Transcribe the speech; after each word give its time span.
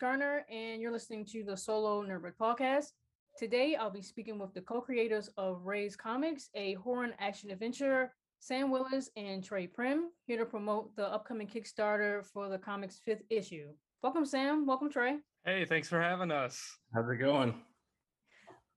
I'm 0.00 0.08
Garner, 0.08 0.44
and 0.50 0.80
you're 0.80 0.92
listening 0.92 1.24
to 1.26 1.42
the 1.42 1.56
Solo 1.56 2.02
Nerdbird 2.02 2.34
podcast. 2.40 2.92
Today, 3.38 3.76
I'll 3.76 3.90
be 3.90 4.02
speaking 4.02 4.38
with 4.38 4.54
the 4.54 4.60
co-creators 4.60 5.28
of 5.36 5.64
Raise 5.64 5.96
Comics, 5.96 6.48
a 6.54 6.74
horror 6.74 7.04
and 7.04 7.14
action 7.18 7.50
adventure, 7.50 8.12
Sam 8.38 8.70
Willis 8.70 9.10
and 9.16 9.44
Trey 9.44 9.66
Prim, 9.66 10.10
here 10.26 10.38
to 10.38 10.46
promote 10.46 10.94
the 10.96 11.06
upcoming 11.06 11.46
Kickstarter 11.46 12.24
for 12.24 12.48
the 12.48 12.58
comic's 12.58 13.00
fifth 13.04 13.22
issue. 13.30 13.68
Welcome, 14.02 14.24
Sam. 14.24 14.64
Welcome, 14.64 14.90
Trey. 14.90 15.18
Hey, 15.44 15.64
thanks 15.64 15.88
for 15.88 16.00
having 16.00 16.30
us. 16.30 16.78
How's 16.94 17.10
it 17.10 17.16
going? 17.16 17.54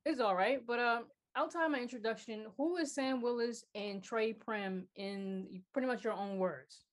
It's 0.06 0.20
all 0.20 0.36
right, 0.36 0.60
but 0.66 0.80
um, 0.80 1.06
outside 1.36 1.70
my 1.70 1.80
introduction, 1.80 2.48
who 2.58 2.78
is 2.78 2.94
Sam 2.94 3.22
Willis 3.22 3.64
and 3.76 4.04
Trey 4.04 4.34
Prim 4.34 4.88
in 4.96 5.62
pretty 5.74 5.88
much 5.88 6.04
your 6.04 6.14
own 6.14 6.38
words? 6.38 6.84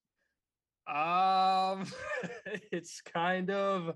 Um, 0.86 1.86
it's 2.72 3.00
kind 3.00 3.50
of 3.50 3.94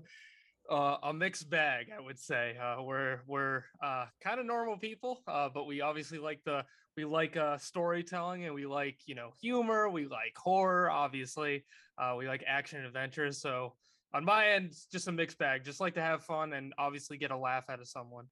uh, 0.69 0.97
a 1.03 1.13
mixed 1.13 1.49
bag, 1.49 1.87
I 1.95 2.01
would 2.01 2.19
say. 2.19 2.57
Uh, 2.57 2.81
we're 2.81 3.19
we're 3.27 3.63
uh, 3.83 4.05
kind 4.21 4.39
of 4.39 4.45
normal 4.45 4.77
people, 4.77 5.21
uh, 5.27 5.49
but 5.53 5.65
we 5.65 5.81
obviously 5.81 6.17
like 6.17 6.43
the 6.43 6.65
we 6.97 7.05
like 7.05 7.37
uh, 7.37 7.57
storytelling 7.57 8.45
and 8.45 8.53
we 8.53 8.65
like 8.65 8.97
you 9.05 9.15
know 9.15 9.31
humor. 9.41 9.89
We 9.89 10.07
like 10.07 10.33
horror, 10.35 10.89
obviously. 10.89 11.65
Uh, 11.97 12.15
we 12.17 12.27
like 12.27 12.43
action 12.47 12.79
and 12.79 12.87
adventures. 12.87 13.39
So 13.39 13.73
on 14.13 14.25
my 14.25 14.49
end, 14.49 14.75
just 14.91 15.07
a 15.07 15.11
mixed 15.11 15.37
bag. 15.37 15.63
Just 15.63 15.79
like 15.79 15.93
to 15.95 16.01
have 16.01 16.23
fun 16.23 16.53
and 16.53 16.73
obviously 16.77 17.17
get 17.17 17.31
a 17.31 17.37
laugh 17.37 17.69
out 17.69 17.79
of 17.79 17.87
someone. 17.87 18.25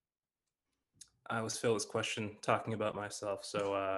I 1.30 1.42
was 1.42 1.58
Phil's 1.58 1.86
question 1.86 2.32
talking 2.42 2.74
about 2.74 2.96
myself, 2.96 3.46
so 3.46 3.74
uh, 3.74 3.98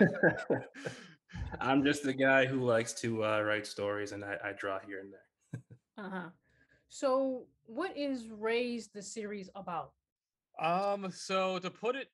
I'm 1.60 1.84
just 1.84 2.02
the 2.02 2.12
guy 2.12 2.46
who 2.46 2.60
likes 2.60 2.92
to 2.94 3.24
uh, 3.24 3.40
write 3.42 3.66
stories 3.66 4.12
and 4.12 4.24
I, 4.24 4.36
I 4.44 4.52
draw 4.52 4.78
here 4.80 5.00
and 5.00 5.12
there. 5.12 6.04
uh 6.04 6.10
huh. 6.10 6.28
So, 6.88 7.46
what 7.66 7.96
is 7.96 8.28
Raise 8.28 8.88
the 8.88 9.02
series 9.02 9.50
about? 9.54 9.92
Um, 10.60 11.10
so 11.12 11.58
to 11.60 11.70
put 11.70 11.94
it 11.94 12.08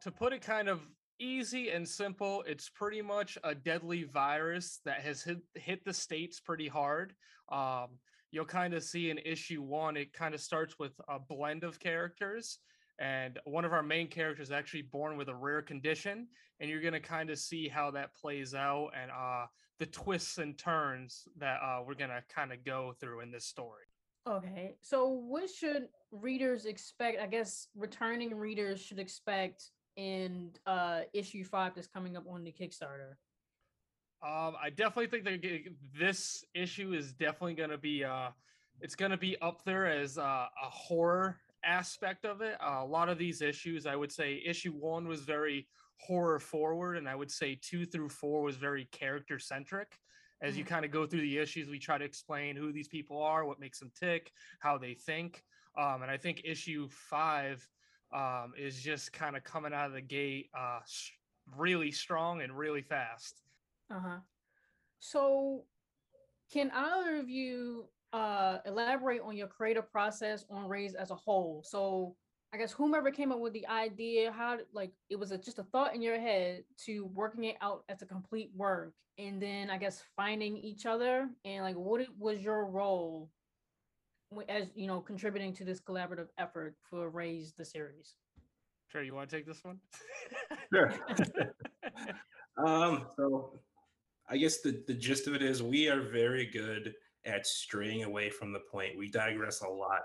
to 0.00 0.10
put 0.10 0.32
it 0.32 0.40
kind 0.40 0.68
of 0.68 0.80
easy 1.18 1.70
and 1.70 1.86
simple, 1.86 2.42
it's 2.46 2.68
pretty 2.68 3.02
much 3.02 3.36
a 3.44 3.54
deadly 3.54 4.04
virus 4.04 4.80
that 4.84 5.00
has 5.00 5.22
hit 5.22 5.38
hit 5.54 5.84
the 5.84 5.92
states 5.92 6.40
pretty 6.40 6.68
hard. 6.68 7.14
Um, 7.50 7.98
you'll 8.30 8.46
kind 8.46 8.72
of 8.72 8.82
see 8.82 9.10
in 9.10 9.18
issue 9.18 9.60
one, 9.60 9.96
it 9.96 10.12
kind 10.12 10.34
of 10.34 10.40
starts 10.40 10.78
with 10.78 10.92
a 11.08 11.18
blend 11.18 11.64
of 11.64 11.78
characters 11.78 12.58
and 12.98 13.38
one 13.44 13.64
of 13.64 13.72
our 13.72 13.82
main 13.82 14.06
characters 14.06 14.48
is 14.48 14.52
actually 14.52 14.82
born 14.82 15.16
with 15.16 15.28
a 15.28 15.34
rare 15.34 15.62
condition 15.62 16.28
and 16.60 16.70
you're 16.70 16.80
going 16.80 16.92
to 16.92 17.00
kind 17.00 17.30
of 17.30 17.38
see 17.38 17.68
how 17.68 17.90
that 17.90 18.14
plays 18.14 18.54
out 18.54 18.90
and 19.00 19.10
uh 19.10 19.46
the 19.78 19.86
twists 19.86 20.38
and 20.38 20.58
turns 20.58 21.26
that 21.38 21.58
uh 21.62 21.80
we're 21.86 21.94
going 21.94 22.10
to 22.10 22.22
kind 22.34 22.52
of 22.52 22.64
go 22.64 22.94
through 23.00 23.20
in 23.20 23.30
this 23.30 23.46
story 23.46 23.84
okay 24.26 24.76
so 24.80 25.08
what 25.08 25.50
should 25.50 25.88
readers 26.12 26.66
expect 26.66 27.20
i 27.20 27.26
guess 27.26 27.68
returning 27.74 28.34
readers 28.36 28.80
should 28.80 28.98
expect 28.98 29.70
in 29.96 30.50
uh 30.66 31.00
issue 31.12 31.44
five 31.44 31.74
that's 31.74 31.88
coming 31.88 32.16
up 32.16 32.24
on 32.30 32.44
the 32.44 32.52
kickstarter 32.52 33.16
um 34.22 34.54
i 34.62 34.70
definitely 34.70 35.06
think 35.06 35.24
that 35.24 35.40
this 35.98 36.44
issue 36.54 36.92
is 36.92 37.12
definitely 37.12 37.54
going 37.54 37.70
to 37.70 37.78
be 37.78 38.04
uh 38.04 38.28
it's 38.80 38.94
going 38.96 39.10
to 39.10 39.16
be 39.16 39.36
up 39.40 39.64
there 39.64 39.86
as 39.86 40.18
uh, 40.18 40.22
a 40.22 40.68
horror 40.68 41.38
aspect 41.64 42.24
of 42.24 42.40
it. 42.40 42.56
Uh, 42.60 42.80
a 42.82 42.84
lot 42.84 43.08
of 43.08 43.16
these 43.16 43.40
issues, 43.40 43.86
I 43.86 43.94
would 43.94 44.10
say, 44.10 44.42
issue 44.44 44.72
one 44.72 45.06
was 45.06 45.20
very 45.20 45.68
horror 45.98 46.40
forward, 46.40 46.96
and 46.96 47.08
I 47.08 47.14
would 47.14 47.30
say 47.30 47.58
two 47.60 47.86
through 47.86 48.08
four 48.08 48.42
was 48.42 48.56
very 48.56 48.86
character 48.86 49.38
centric. 49.38 49.98
As 50.42 50.56
you 50.56 50.64
mm. 50.64 50.68
kind 50.68 50.84
of 50.84 50.90
go 50.90 51.06
through 51.06 51.20
the 51.20 51.38
issues, 51.38 51.68
we 51.68 51.78
try 51.78 51.98
to 51.98 52.04
explain 52.04 52.56
who 52.56 52.72
these 52.72 52.88
people 52.88 53.22
are, 53.22 53.44
what 53.44 53.60
makes 53.60 53.78
them 53.78 53.90
tick, 53.98 54.32
how 54.58 54.76
they 54.76 54.94
think. 54.94 55.44
Um, 55.78 56.02
and 56.02 56.10
I 56.10 56.16
think 56.16 56.42
issue 56.44 56.88
five 56.90 57.66
um, 58.12 58.52
is 58.58 58.82
just 58.82 59.12
kind 59.12 59.36
of 59.36 59.44
coming 59.44 59.72
out 59.72 59.86
of 59.86 59.92
the 59.92 60.02
gate 60.02 60.50
uh, 60.58 60.80
really 61.56 61.90
strong 61.90 62.42
and 62.42 62.56
really 62.56 62.82
fast. 62.82 63.40
Uh 63.90 64.00
huh. 64.00 64.18
So, 64.98 65.64
can 66.52 66.70
either 66.74 67.16
of 67.16 67.30
you 67.30 67.86
uh, 68.12 68.58
elaborate 68.66 69.22
on 69.22 69.36
your 69.36 69.46
creative 69.46 69.90
process 69.90 70.44
on 70.50 70.68
Raise 70.68 70.94
as 70.94 71.10
a 71.10 71.14
whole. 71.14 71.62
So 71.66 72.14
I 72.54 72.58
guess 72.58 72.72
whomever 72.72 73.10
came 73.10 73.32
up 73.32 73.40
with 73.40 73.54
the 73.54 73.66
idea, 73.66 74.30
how 74.30 74.58
like 74.74 74.92
it 75.08 75.16
was 75.16 75.32
a, 75.32 75.38
just 75.38 75.58
a 75.58 75.64
thought 75.64 75.94
in 75.94 76.02
your 76.02 76.20
head 76.20 76.64
to 76.84 77.06
working 77.14 77.44
it 77.44 77.56
out 77.62 77.84
as 77.88 78.02
a 78.02 78.06
complete 78.06 78.50
work, 78.54 78.92
and 79.18 79.40
then 79.40 79.70
I 79.70 79.78
guess 79.78 80.02
finding 80.16 80.58
each 80.58 80.84
other 80.84 81.28
and 81.46 81.64
like 81.64 81.76
what 81.76 82.02
it 82.02 82.08
was 82.18 82.40
your 82.40 82.66
role 82.66 83.30
as 84.48 84.68
you 84.74 84.86
know 84.86 85.00
contributing 85.00 85.54
to 85.54 85.64
this 85.64 85.80
collaborative 85.80 86.28
effort 86.38 86.74
for 86.90 87.08
Raise 87.08 87.54
the 87.54 87.64
series. 87.64 88.16
Sure, 88.88 89.02
you 89.02 89.14
want 89.14 89.30
to 89.30 89.36
take 89.36 89.46
this 89.46 89.64
one? 89.64 89.78
sure. 90.74 90.94
um, 92.66 93.06
so 93.16 93.60
I 94.28 94.36
guess 94.36 94.60
the 94.60 94.82
the 94.86 94.94
gist 94.94 95.26
of 95.26 95.34
it 95.34 95.42
is 95.42 95.62
we 95.62 95.88
are 95.88 96.02
very 96.02 96.46
good 96.46 96.92
at 97.24 97.46
straying 97.46 98.04
away 98.04 98.28
from 98.28 98.52
the 98.52 98.60
point. 98.70 98.98
We 98.98 99.10
digress 99.10 99.62
a 99.62 99.68
lot. 99.68 100.02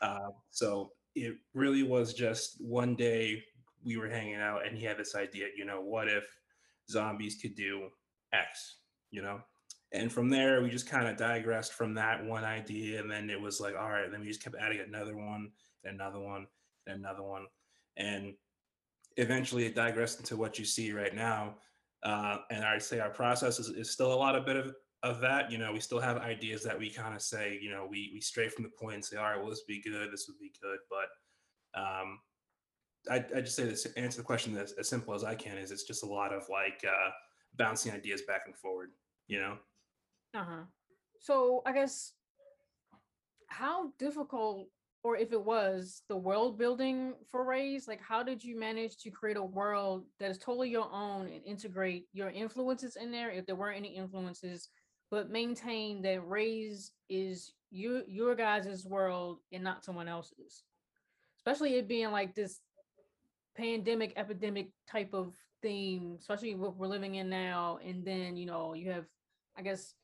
Uh, 0.00 0.30
so 0.50 0.92
it 1.24 1.36
really 1.54 1.82
was 1.82 2.14
just 2.14 2.56
one 2.60 2.94
day 2.94 3.42
we 3.84 3.96
were 3.96 4.08
hanging 4.08 4.36
out 4.36 4.66
and 4.66 4.76
he 4.76 4.84
had 4.84 4.98
this 4.98 5.14
idea, 5.14 5.46
you 5.56 5.64
know, 5.64 5.80
what 5.80 6.08
if 6.08 6.24
zombies 6.90 7.38
could 7.40 7.54
do 7.54 7.88
X, 8.32 8.78
you 9.10 9.22
know? 9.22 9.40
And 9.92 10.12
from 10.12 10.28
there, 10.28 10.62
we 10.62 10.68
just 10.68 10.88
kind 10.88 11.08
of 11.08 11.16
digressed 11.16 11.72
from 11.72 11.94
that 11.94 12.24
one 12.24 12.44
idea. 12.44 13.00
And 13.00 13.10
then 13.10 13.30
it 13.30 13.40
was 13.40 13.60
like, 13.60 13.74
all 13.74 13.88
right, 13.88 14.10
then 14.10 14.20
we 14.20 14.26
just 14.26 14.42
kept 14.42 14.56
adding 14.60 14.80
another 14.86 15.16
one, 15.16 15.50
another 15.84 16.20
one, 16.20 16.46
and 16.86 16.98
another 16.98 17.22
one. 17.22 17.46
And 17.96 18.34
eventually 19.16 19.66
it 19.66 19.74
digressed 19.74 20.18
into 20.18 20.36
what 20.36 20.58
you 20.58 20.64
see 20.64 20.92
right 20.92 21.14
now. 21.14 21.56
Uh, 22.02 22.38
and 22.50 22.64
I'd 22.64 22.82
say 22.82 23.00
our 23.00 23.10
process 23.10 23.58
is, 23.58 23.68
is 23.70 23.90
still 23.90 24.12
a 24.12 24.14
lot 24.14 24.36
of 24.36 24.44
bit 24.44 24.56
of 24.56 24.74
of 25.02 25.20
that, 25.20 25.50
you 25.50 25.58
know, 25.58 25.72
we 25.72 25.80
still 25.80 26.00
have 26.00 26.18
ideas 26.18 26.62
that 26.64 26.78
we 26.78 26.90
kind 26.90 27.14
of 27.14 27.22
say, 27.22 27.58
you 27.62 27.70
know, 27.70 27.86
we 27.88 28.10
we 28.12 28.20
stray 28.20 28.48
from 28.48 28.64
the 28.64 28.70
point 28.70 28.96
and 28.96 29.04
say, 29.04 29.16
all 29.16 29.24
right, 29.24 29.38
well, 29.38 29.50
this 29.50 29.62
would 29.66 29.72
be 29.72 29.82
good, 29.82 30.12
this 30.12 30.26
would 30.28 30.38
be 30.38 30.52
good, 30.60 30.78
but 30.90 31.80
um, 31.80 32.18
I 33.10 33.24
I 33.36 33.40
just 33.40 33.56
say 33.56 33.64
this 33.64 33.86
answer 33.96 34.18
the 34.18 34.24
question 34.24 34.56
as, 34.56 34.72
as 34.72 34.88
simple 34.88 35.14
as 35.14 35.24
I 35.24 35.34
can 35.34 35.56
is 35.56 35.70
it's 35.70 35.84
just 35.84 36.02
a 36.02 36.06
lot 36.06 36.32
of 36.32 36.48
like 36.48 36.84
uh, 36.84 37.10
bouncing 37.56 37.92
ideas 37.92 38.22
back 38.22 38.42
and 38.46 38.56
forward, 38.56 38.90
you 39.28 39.38
know. 39.38 39.56
Uh 40.34 40.44
huh. 40.44 40.62
So 41.20 41.62
I 41.64 41.72
guess 41.72 42.12
how 43.46 43.92
difficult 43.98 44.68
or 45.04 45.16
if 45.16 45.32
it 45.32 45.42
was 45.42 46.02
the 46.08 46.16
world 46.16 46.58
building 46.58 47.14
for 47.30 47.44
Raise, 47.44 47.86
like 47.86 48.00
how 48.02 48.22
did 48.22 48.42
you 48.42 48.58
manage 48.58 48.96
to 48.98 49.10
create 49.10 49.36
a 49.36 49.42
world 49.42 50.04
that 50.18 50.30
is 50.30 50.38
totally 50.38 50.70
your 50.70 50.92
own 50.92 51.28
and 51.28 51.44
integrate 51.44 52.06
your 52.12 52.30
influences 52.30 52.96
in 52.96 53.12
there 53.12 53.30
if 53.30 53.46
there 53.46 53.54
weren't 53.54 53.76
any 53.76 53.96
influences 53.96 54.68
but 55.10 55.30
maintain 55.30 56.02
that 56.02 56.26
raise 56.28 56.92
is 57.08 57.52
you 57.70 58.02
your 58.06 58.34
guys' 58.34 58.84
world 58.84 59.38
and 59.52 59.62
not 59.62 59.84
someone 59.84 60.08
else's. 60.08 60.62
Especially 61.38 61.74
it 61.76 61.88
being 61.88 62.10
like 62.10 62.34
this 62.34 62.60
pandemic 63.56 64.12
epidemic 64.16 64.68
type 64.90 65.12
of 65.14 65.34
theme, 65.62 66.16
especially 66.18 66.54
what 66.54 66.76
we're 66.76 66.86
living 66.86 67.16
in 67.16 67.28
now. 67.28 67.78
And 67.84 68.04
then, 68.04 68.36
you 68.36 68.46
know, 68.46 68.74
you 68.74 68.90
have, 68.90 69.06
I 69.56 69.62
guess, 69.62 69.94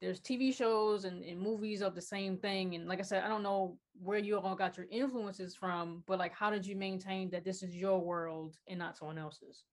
there's 0.00 0.20
TV 0.20 0.54
shows 0.54 1.04
and, 1.04 1.24
and 1.24 1.40
movies 1.40 1.82
of 1.82 1.94
the 1.94 2.02
same 2.02 2.36
thing. 2.36 2.74
And 2.74 2.86
like 2.86 2.98
I 2.98 3.02
said, 3.02 3.22
I 3.22 3.28
don't 3.28 3.42
know 3.42 3.78
where 4.02 4.18
you 4.18 4.38
all 4.38 4.54
got 4.54 4.76
your 4.76 4.86
influences 4.90 5.54
from, 5.54 6.02
but 6.06 6.18
like, 6.18 6.34
how 6.34 6.50
did 6.50 6.66
you 6.66 6.76
maintain 6.76 7.30
that 7.30 7.44
this 7.44 7.62
is 7.62 7.74
your 7.74 8.00
world 8.00 8.56
and 8.68 8.78
not 8.78 8.96
someone 8.96 9.18
else's? 9.18 9.64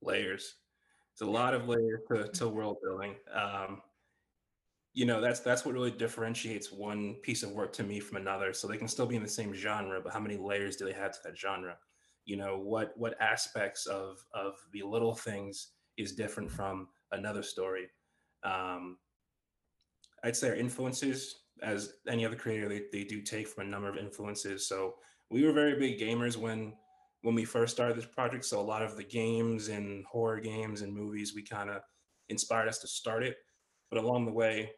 Layers 0.00 0.54
it's 1.18 1.26
a 1.26 1.28
lot 1.28 1.52
of 1.52 1.68
layers 1.68 2.00
to, 2.12 2.28
to 2.28 2.48
world 2.48 2.76
building. 2.80 3.16
Um, 3.34 3.82
you 4.94 5.04
know, 5.04 5.20
that's 5.20 5.40
that's 5.40 5.64
what 5.64 5.74
really 5.74 5.90
differentiates 5.90 6.70
one 6.70 7.16
piece 7.24 7.42
of 7.42 7.50
work 7.50 7.72
to 7.72 7.82
me 7.82 7.98
from 7.98 8.18
another. 8.18 8.52
So 8.52 8.68
they 8.68 8.76
can 8.76 8.86
still 8.86 9.04
be 9.04 9.16
in 9.16 9.24
the 9.24 9.28
same 9.28 9.52
genre, 9.52 10.00
but 10.00 10.12
how 10.12 10.20
many 10.20 10.36
layers 10.36 10.76
do 10.76 10.84
they 10.84 10.92
have 10.92 11.10
to 11.10 11.18
that 11.24 11.36
genre? 11.36 11.76
You 12.24 12.36
know, 12.36 12.60
what 12.60 12.92
what 12.96 13.20
aspects 13.20 13.86
of 13.86 14.24
of 14.32 14.54
the 14.72 14.84
little 14.84 15.12
things 15.12 15.70
is 15.96 16.12
different 16.12 16.52
from 16.52 16.86
another 17.10 17.42
story? 17.42 17.88
Um, 18.44 18.98
I'd 20.22 20.36
say 20.36 20.50
our 20.50 20.54
influences, 20.54 21.34
as 21.64 21.94
any 22.06 22.24
other 22.24 22.36
creator, 22.36 22.68
they, 22.68 22.82
they 22.92 23.02
do 23.02 23.22
take 23.22 23.48
from 23.48 23.66
a 23.66 23.70
number 23.70 23.88
of 23.88 23.96
influences. 23.96 24.68
So 24.68 24.94
we 25.30 25.44
were 25.44 25.52
very 25.52 25.76
big 25.80 25.98
gamers 25.98 26.36
when 26.36 26.74
when 27.22 27.34
we 27.34 27.44
first 27.44 27.74
started 27.74 27.96
this 27.96 28.06
project. 28.06 28.44
So 28.44 28.60
a 28.60 28.62
lot 28.62 28.82
of 28.82 28.96
the 28.96 29.04
games 29.04 29.68
and 29.68 30.04
horror 30.06 30.40
games 30.40 30.82
and 30.82 30.92
movies, 30.94 31.34
we 31.34 31.42
kind 31.42 31.70
of 31.70 31.82
inspired 32.28 32.68
us 32.68 32.78
to 32.78 32.88
start 32.88 33.22
it. 33.22 33.36
But 33.90 34.02
along 34.02 34.26
the 34.26 34.32
way, 34.32 34.70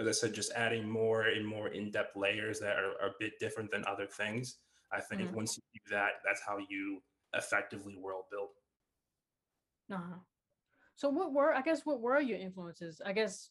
as 0.00 0.06
I 0.06 0.12
said, 0.12 0.32
just 0.32 0.52
adding 0.52 0.88
more 0.88 1.22
and 1.22 1.46
more 1.46 1.68
in-depth 1.68 2.16
layers 2.16 2.60
that 2.60 2.76
are, 2.76 2.92
are 3.02 3.08
a 3.08 3.18
bit 3.18 3.32
different 3.40 3.70
than 3.70 3.84
other 3.86 4.06
things. 4.06 4.56
I 4.92 5.00
think 5.00 5.22
mm-hmm. 5.22 5.36
once 5.36 5.56
you 5.56 5.62
do 5.74 5.94
that, 5.94 6.12
that's 6.24 6.40
how 6.46 6.58
you 6.68 7.02
effectively 7.34 7.96
world 7.96 8.24
build. 8.30 8.48
Uh-huh. 9.92 10.18
So 10.94 11.08
what 11.08 11.32
were 11.32 11.54
I 11.54 11.62
guess 11.62 11.84
what 11.84 12.00
were 12.00 12.20
your 12.20 12.38
influences? 12.38 13.00
I 13.04 13.12
guess 13.12 13.50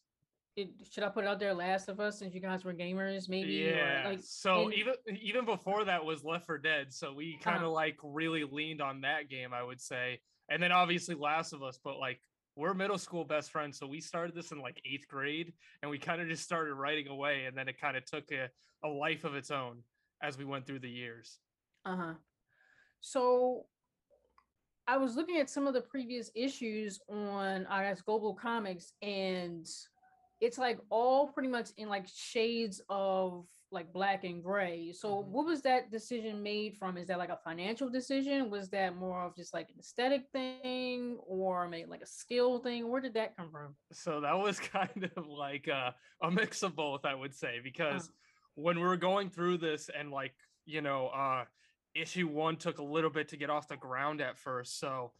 it, 0.57 0.69
should 0.91 1.03
I 1.03 1.09
put 1.09 1.23
it 1.23 1.27
out 1.27 1.39
there, 1.39 1.53
Last 1.53 1.87
of 1.87 1.99
Us, 1.99 2.17
since 2.17 2.33
you 2.33 2.41
guys 2.41 2.65
were 2.65 2.73
gamers, 2.73 3.29
maybe? 3.29 3.53
Yeah. 3.53 4.03
Like, 4.05 4.19
so 4.23 4.71
even 4.73 4.95
even 5.21 5.45
before 5.45 5.85
that 5.85 6.03
was 6.03 6.23
Left 6.23 6.47
4 6.47 6.57
Dead, 6.57 6.91
so 6.91 7.13
we 7.13 7.37
kind 7.37 7.57
of 7.57 7.63
Uh-huh. 7.63 7.71
like 7.71 7.97
really 8.03 8.43
leaned 8.43 8.81
on 8.81 9.01
that 9.01 9.29
game, 9.29 9.53
I 9.53 9.61
would 9.63 9.79
say. 9.79 10.19
And 10.49 10.61
then 10.61 10.71
obviously 10.71 11.13
Last 11.13 11.53
of 11.53 11.61
Us, 11.61 11.79
but 11.81 11.99
like 11.99 12.19
we're 12.55 12.73
middle 12.73 12.97
school 12.97 13.23
best 13.23 13.51
friends, 13.51 13.77
so 13.77 13.85
we 13.85 14.01
started 14.01 14.35
this 14.35 14.51
in 14.51 14.59
like 14.59 14.81
eighth 14.83 15.07
grade, 15.07 15.53
and 15.83 15.91
we 15.91 15.99
kind 15.99 16.21
of 16.21 16.27
just 16.27 16.43
started 16.43 16.73
writing 16.73 17.07
away, 17.07 17.45
and 17.45 17.55
then 17.55 17.67
it 17.69 17.79
kind 17.79 17.95
of 17.95 18.03
took 18.05 18.31
a, 18.31 18.49
a 18.83 18.89
life 18.89 19.23
of 19.25 19.35
its 19.35 19.51
own 19.51 19.83
as 20.23 20.39
we 20.39 20.45
went 20.45 20.65
through 20.65 20.79
the 20.79 20.89
years. 20.89 21.37
Uh-huh. 21.85 22.13
So 22.99 23.67
I 24.87 24.97
was 24.97 25.15
looking 25.15 25.37
at 25.37 25.51
some 25.51 25.67
of 25.67 25.75
the 25.75 25.81
previous 25.81 26.31
issues 26.33 26.99
on 27.07 27.67
I 27.67 27.83
guess 27.83 28.01
GlobalComix 28.01 28.85
and 29.03 29.67
it's 30.39 30.57
like 30.57 30.79
all 30.89 31.27
pretty 31.27 31.49
much 31.49 31.71
in 31.77 31.89
like 31.89 32.07
shades 32.07 32.81
of 32.89 33.47
like 33.71 33.91
black 33.91 34.23
and 34.23 34.43
gray. 34.43 34.93
So 34.93 35.09
Mhm. 35.09 35.25
what 35.27 35.45
was 35.45 35.61
that 35.63 35.91
decision 35.91 36.41
made 36.41 36.77
from? 36.77 36.95
Is 36.97 37.07
that 37.07 37.17
like 37.17 37.29
a 37.29 37.37
financial 37.37 37.89
decision? 37.89 38.49
Was 38.49 38.69
that 38.69 38.95
more 38.95 39.23
of 39.23 39.35
just 39.35 39.53
like 39.53 39.69
an 39.69 39.79
aesthetic 39.79 40.29
thing 40.31 41.17
or 41.25 41.67
maybe 41.67 41.89
like 41.89 42.01
a 42.03 42.07
skill 42.07 42.59
thing? 42.59 42.87
Where 42.87 43.01
did 43.01 43.15
that 43.15 43.35
come 43.35 43.51
from? 43.51 43.75
So 43.91 44.21
that 44.21 44.37
was 44.37 44.59
kind 44.77 45.11
of 45.15 45.27
like 45.27 45.67
a, 45.67 45.95
a 46.21 46.31
mix 46.31 46.63
of 46.63 46.75
both, 46.75 47.03
I 47.03 47.15
would 47.15 47.33
say, 47.33 47.59
because 47.63 48.11
when 48.55 48.77
we 48.77 48.83
were 48.83 48.97
going 48.97 49.29
through 49.29 49.57
this 49.57 49.89
and 49.89 50.11
like, 50.11 50.35
you 50.65 50.81
know, 50.81 51.07
uh 51.07 51.45
issue 51.95 52.27
one 52.27 52.57
took 52.57 52.77
a 52.77 52.83
little 52.83 53.09
bit 53.09 53.29
to 53.29 53.37
get 53.37 53.49
off 53.49 53.67
the 53.67 53.75
ground 53.75 54.21
at 54.21 54.37
first. 54.37 54.79
So 54.79 55.13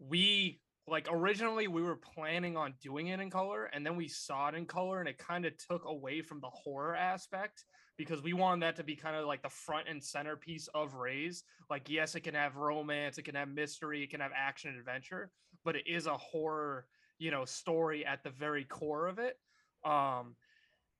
we 0.00 0.63
like 0.86 1.08
originally 1.10 1.66
we 1.66 1.82
were 1.82 1.96
planning 1.96 2.56
on 2.56 2.74
doing 2.82 3.08
it 3.08 3.20
in 3.20 3.30
color 3.30 3.70
and 3.72 3.86
then 3.86 3.96
we 3.96 4.06
saw 4.06 4.48
it 4.48 4.54
in 4.54 4.66
color 4.66 5.00
and 5.00 5.08
it 5.08 5.18
kind 5.18 5.46
of 5.46 5.52
took 5.56 5.84
away 5.86 6.20
from 6.20 6.40
the 6.40 6.50
horror 6.50 6.94
aspect 6.94 7.64
because 7.96 8.22
we 8.22 8.32
wanted 8.32 8.62
that 8.62 8.76
to 8.76 8.84
be 8.84 8.96
kind 8.96 9.16
of 9.16 9.26
like 9.26 9.42
the 9.42 9.48
front 9.48 9.88
and 9.88 10.02
centerpiece 10.02 10.68
of 10.74 10.94
Raise. 10.94 11.44
Like, 11.70 11.88
yes, 11.88 12.14
it 12.14 12.20
can 12.20 12.34
have 12.34 12.56
romance, 12.56 13.18
it 13.18 13.24
can 13.24 13.34
have 13.34 13.48
mystery, 13.48 14.02
it 14.02 14.10
can 14.10 14.20
have 14.20 14.32
action 14.36 14.70
and 14.70 14.78
adventure, 14.78 15.30
but 15.64 15.76
it 15.76 15.86
is 15.86 16.06
a 16.06 16.16
horror, 16.16 16.86
you 17.18 17.30
know, 17.30 17.44
story 17.44 18.04
at 18.04 18.22
the 18.22 18.30
very 18.30 18.64
core 18.64 19.06
of 19.06 19.18
it. 19.18 19.36
Um, 19.84 20.34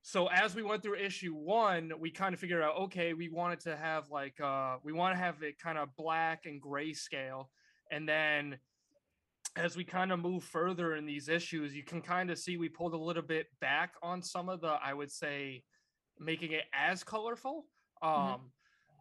so 0.03 0.29
as 0.29 0.55
we 0.55 0.63
went 0.63 0.83
through 0.83 0.97
issue 0.97 1.33
one, 1.33 1.91
we 1.99 2.11
kind 2.11 2.35
of 2.35 2.41
figured 2.41 2.63
out, 2.63 2.77
okay, 2.77 3.15
we 3.15 3.29
wanted 3.29 3.61
to 3.61 3.77
have 3.77 4.11
like 4.11 4.39
uh 4.39 4.77
we 4.85 4.93
want 4.93 5.15
to 5.15 5.19
have 5.19 5.43
it 5.43 5.59
kind 5.59 5.79
of 5.79 5.89
black 5.97 6.43
and 6.45 6.61
gray 6.61 6.93
scale. 6.93 7.51
And 7.91 8.07
then 8.07 8.59
as 9.57 9.77
we 9.77 9.85
kind 9.85 10.11
of 10.13 10.19
move 10.19 10.45
further 10.45 10.95
in 10.97 11.07
these 11.07 11.29
issues, 11.29 11.75
you 11.75 11.85
can 11.85 12.03
kind 12.03 12.31
of 12.31 12.39
see 12.39 12.57
we 12.57 12.69
pulled 12.69 12.95
a 12.95 12.99
little 12.99 13.23
bit 13.23 13.47
back 13.61 13.95
on 14.03 14.23
some 14.23 14.49
of 14.49 14.61
the, 14.61 14.69
I 14.69 14.93
would 14.95 15.13
say, 15.13 15.65
making 16.19 16.53
it 16.53 16.65
as 16.73 17.05
colorful. 17.05 17.69
Um, 18.03 18.11
Mhm. 18.11 18.53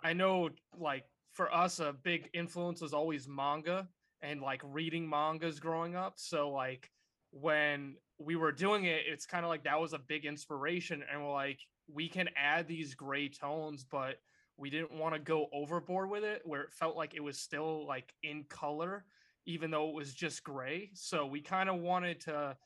I 0.03 0.13
know 0.13 0.49
like 0.77 1.05
for 1.31 1.53
us, 1.53 1.79
a 1.79 1.93
big 1.93 2.29
influence 2.33 2.81
was 2.81 2.93
always 2.93 3.27
manga 3.27 3.89
and 4.21 4.41
like 4.41 4.61
reading 4.63 5.09
mangas 5.09 5.59
growing 5.59 5.95
up. 5.95 6.19
So 6.19 6.51
like 6.51 6.91
when 7.31 7.97
we 8.19 8.35
were 8.35 8.51
doing 8.51 8.85
it, 8.85 9.07
it's 9.07 9.25
kind 9.25 9.43
of 9.45 9.49
like 9.49 9.63
that 9.63 9.79
was 9.81 9.93
a 9.93 9.99
big 9.99 10.25
inspiration. 10.25 11.03
And 11.03 11.23
we're 11.23 11.33
like, 11.33 11.59
we 11.87 12.07
can 12.07 12.29
add 12.35 12.67
these 12.67 12.93
gray 12.93 13.27
tones, 13.27 13.83
but 13.83 14.17
we 14.57 14.69
didn't 14.69 14.91
want 14.91 15.15
to 15.15 15.19
go 15.19 15.49
overboard 15.51 16.09
with 16.09 16.23
it 16.23 16.45
where 16.45 16.61
it 16.61 16.71
felt 16.73 16.95
like 16.95 17.15
it 17.15 17.23
was 17.23 17.39
still 17.39 17.85
like 17.87 18.13
in 18.21 18.45
color, 18.45 19.05
even 19.45 19.71
though 19.71 19.89
it 19.89 19.95
was 19.95 20.13
just 20.13 20.43
gray. 20.43 20.91
So 20.93 21.25
we 21.25 21.41
kind 21.41 21.69
of 21.69 21.79
wanted 21.79 22.21
to 22.21 22.57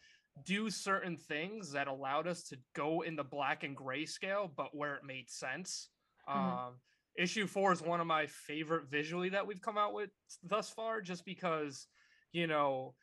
do 0.43 0.69
certain 0.69 1.17
things 1.17 1.71
that 1.71 1.87
allowed 1.87 2.27
us 2.27 2.43
to 2.43 2.57
go 2.73 3.01
in 3.01 3.15
the 3.15 3.23
black 3.23 3.63
and 3.63 3.75
gray 3.75 4.05
scale, 4.05 4.47
but 4.47 4.75
where 4.75 4.95
it 4.95 5.03
made 5.03 5.29
sense. 5.29 5.89
Mhm. 6.27 6.35
Um, 6.35 6.81
issue 7.15 7.47
four 7.47 7.71
is 7.71 7.81
one 7.81 7.99
of 7.99 8.07
my 8.07 8.27
favorite 8.27 8.85
visually 8.89 9.29
that 9.29 9.47
we've 9.47 9.61
come 9.61 9.77
out 9.77 9.93
with 9.93 10.11
thus 10.43 10.69
far, 10.69 11.01
just 11.01 11.25
because, 11.25 11.87
you 12.31 12.45
know, 12.45 12.95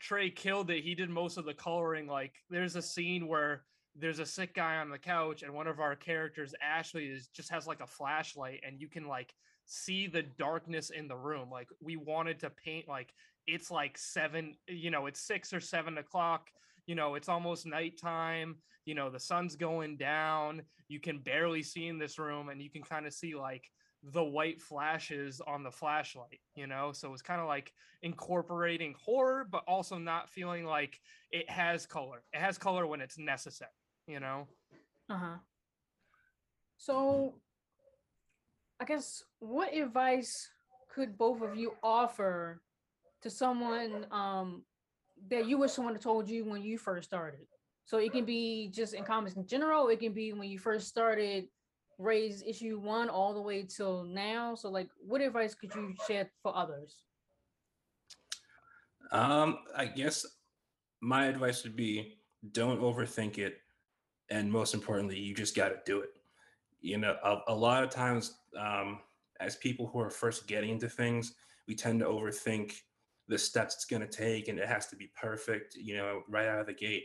Trey 0.00 0.30
killed 0.30 0.70
it. 0.70 0.82
He 0.82 0.94
did 0.94 1.10
most 1.10 1.36
of 1.36 1.44
the 1.44 1.54
coloring. 1.54 2.06
Like, 2.06 2.34
there's 2.48 2.74
a 2.74 2.82
scene 2.82 3.28
where 3.28 3.66
there's 3.94 4.18
a 4.18 4.26
sick 4.26 4.54
guy 4.54 4.78
on 4.78 4.88
the 4.88 4.98
couch, 4.98 5.42
and 5.42 5.52
one 5.52 5.66
of 5.66 5.78
our 5.78 5.94
characters, 5.94 6.54
Ashley, 6.60 7.08
is 7.08 7.28
just 7.28 7.50
has 7.50 7.66
like 7.66 7.80
a 7.80 7.86
flashlight, 7.86 8.60
and 8.64 8.80
you 8.80 8.88
can 8.88 9.06
like 9.06 9.34
see 9.72 10.08
the 10.08 10.22
darkness 10.22 10.90
in 10.90 11.06
the 11.06 11.16
room. 11.16 11.48
Like, 11.48 11.68
we 11.80 11.96
wanted 11.96 12.40
to 12.40 12.50
paint 12.50 12.88
like 12.88 13.14
it's 13.46 13.70
like 13.70 13.96
seven, 13.96 14.54
you 14.68 14.90
know, 14.90 15.06
it's 15.06 15.20
six 15.20 15.52
or 15.52 15.60
seven 15.60 15.98
o'clock. 15.98 16.50
You 16.86 16.96
know, 16.96 17.14
it's 17.14 17.28
almost 17.28 17.66
nighttime. 17.66 18.56
You 18.84 18.94
know, 18.94 19.10
the 19.10 19.20
sun's 19.20 19.54
going 19.54 19.96
down. 19.96 20.62
You 20.88 20.98
can 20.98 21.20
barely 21.20 21.62
see 21.62 21.86
in 21.86 21.98
this 21.98 22.18
room, 22.18 22.48
and 22.48 22.60
you 22.60 22.68
can 22.68 22.82
kind 22.82 23.06
of 23.06 23.12
see 23.12 23.36
like 23.36 23.70
the 24.02 24.24
white 24.24 24.60
flashes 24.60 25.40
on 25.46 25.62
the 25.62 25.70
flashlight, 25.70 26.40
you 26.56 26.66
know? 26.66 26.90
So 26.92 27.12
it's 27.12 27.22
kind 27.22 27.40
of 27.40 27.46
like 27.46 27.72
incorporating 28.02 28.94
horror, 29.00 29.46
but 29.48 29.62
also 29.68 29.98
not 29.98 30.30
feeling 30.30 30.64
like 30.64 30.98
it 31.30 31.48
has 31.48 31.86
color. 31.86 32.22
It 32.32 32.40
has 32.40 32.58
color 32.58 32.86
when 32.86 33.00
it's 33.00 33.18
necessary, 33.18 33.70
you 34.06 34.18
know? 34.18 34.48
Uh-huh. 35.08 35.36
So 36.78 37.34
I 38.80 38.84
guess 38.84 39.22
what 39.40 39.74
advice 39.74 40.48
could 40.92 41.18
both 41.18 41.42
of 41.42 41.54
you 41.56 41.74
offer 41.82 42.62
to 43.22 43.30
someone 43.30 44.06
um 44.10 44.64
that 45.28 45.46
you 45.46 45.58
wish 45.58 45.72
someone 45.72 45.94
had 45.94 46.02
told 46.02 46.28
you 46.28 46.44
when 46.44 46.62
you 46.62 46.78
first 46.78 47.08
started? 47.08 47.46
So 47.84 47.98
it 47.98 48.12
can 48.12 48.24
be 48.24 48.70
just 48.72 48.94
in 48.94 49.04
comics 49.04 49.36
in 49.36 49.46
general, 49.46 49.88
it 49.88 50.00
can 50.00 50.12
be 50.12 50.32
when 50.32 50.48
you 50.48 50.58
first 50.58 50.88
started 50.88 51.48
raise 51.98 52.42
issue 52.42 52.78
one 52.78 53.10
all 53.10 53.34
the 53.34 53.42
way 53.42 53.62
till 53.62 54.04
now. 54.04 54.54
So 54.54 54.70
like 54.70 54.88
what 55.06 55.20
advice 55.20 55.54
could 55.54 55.74
you 55.74 55.94
share 56.06 56.30
for 56.42 56.56
others? 56.56 57.04
Um, 59.12 59.58
I 59.76 59.86
guess 59.86 60.24
my 61.00 61.26
advice 61.26 61.64
would 61.64 61.76
be 61.76 62.18
don't 62.52 62.80
overthink 62.80 63.38
it, 63.38 63.58
and 64.30 64.50
most 64.50 64.72
importantly, 64.72 65.18
you 65.18 65.34
just 65.34 65.54
got 65.56 65.68
to 65.68 65.78
do 65.84 66.00
it. 66.00 66.10
You 66.80 66.96
know, 66.98 67.16
a, 67.22 67.38
a 67.48 67.54
lot 67.54 67.82
of 67.82 67.90
times, 67.90 68.38
um, 68.58 69.00
as 69.40 69.56
people 69.56 69.86
who 69.86 70.00
are 70.00 70.10
first 70.10 70.46
getting 70.46 70.70
into 70.70 70.88
things, 70.88 71.34
we 71.66 71.74
tend 71.74 72.00
to 72.00 72.06
overthink 72.06 72.74
the 73.28 73.38
steps 73.38 73.74
it's 73.76 73.84
going 73.84 74.02
to 74.02 74.08
take, 74.08 74.48
and 74.48 74.58
it 74.58 74.68
has 74.68 74.86
to 74.88 74.96
be 74.96 75.10
perfect. 75.20 75.76
You 75.76 75.96
know, 75.96 76.22
right 76.28 76.48
out 76.48 76.60
of 76.60 76.66
the 76.66 76.74
gate. 76.74 77.04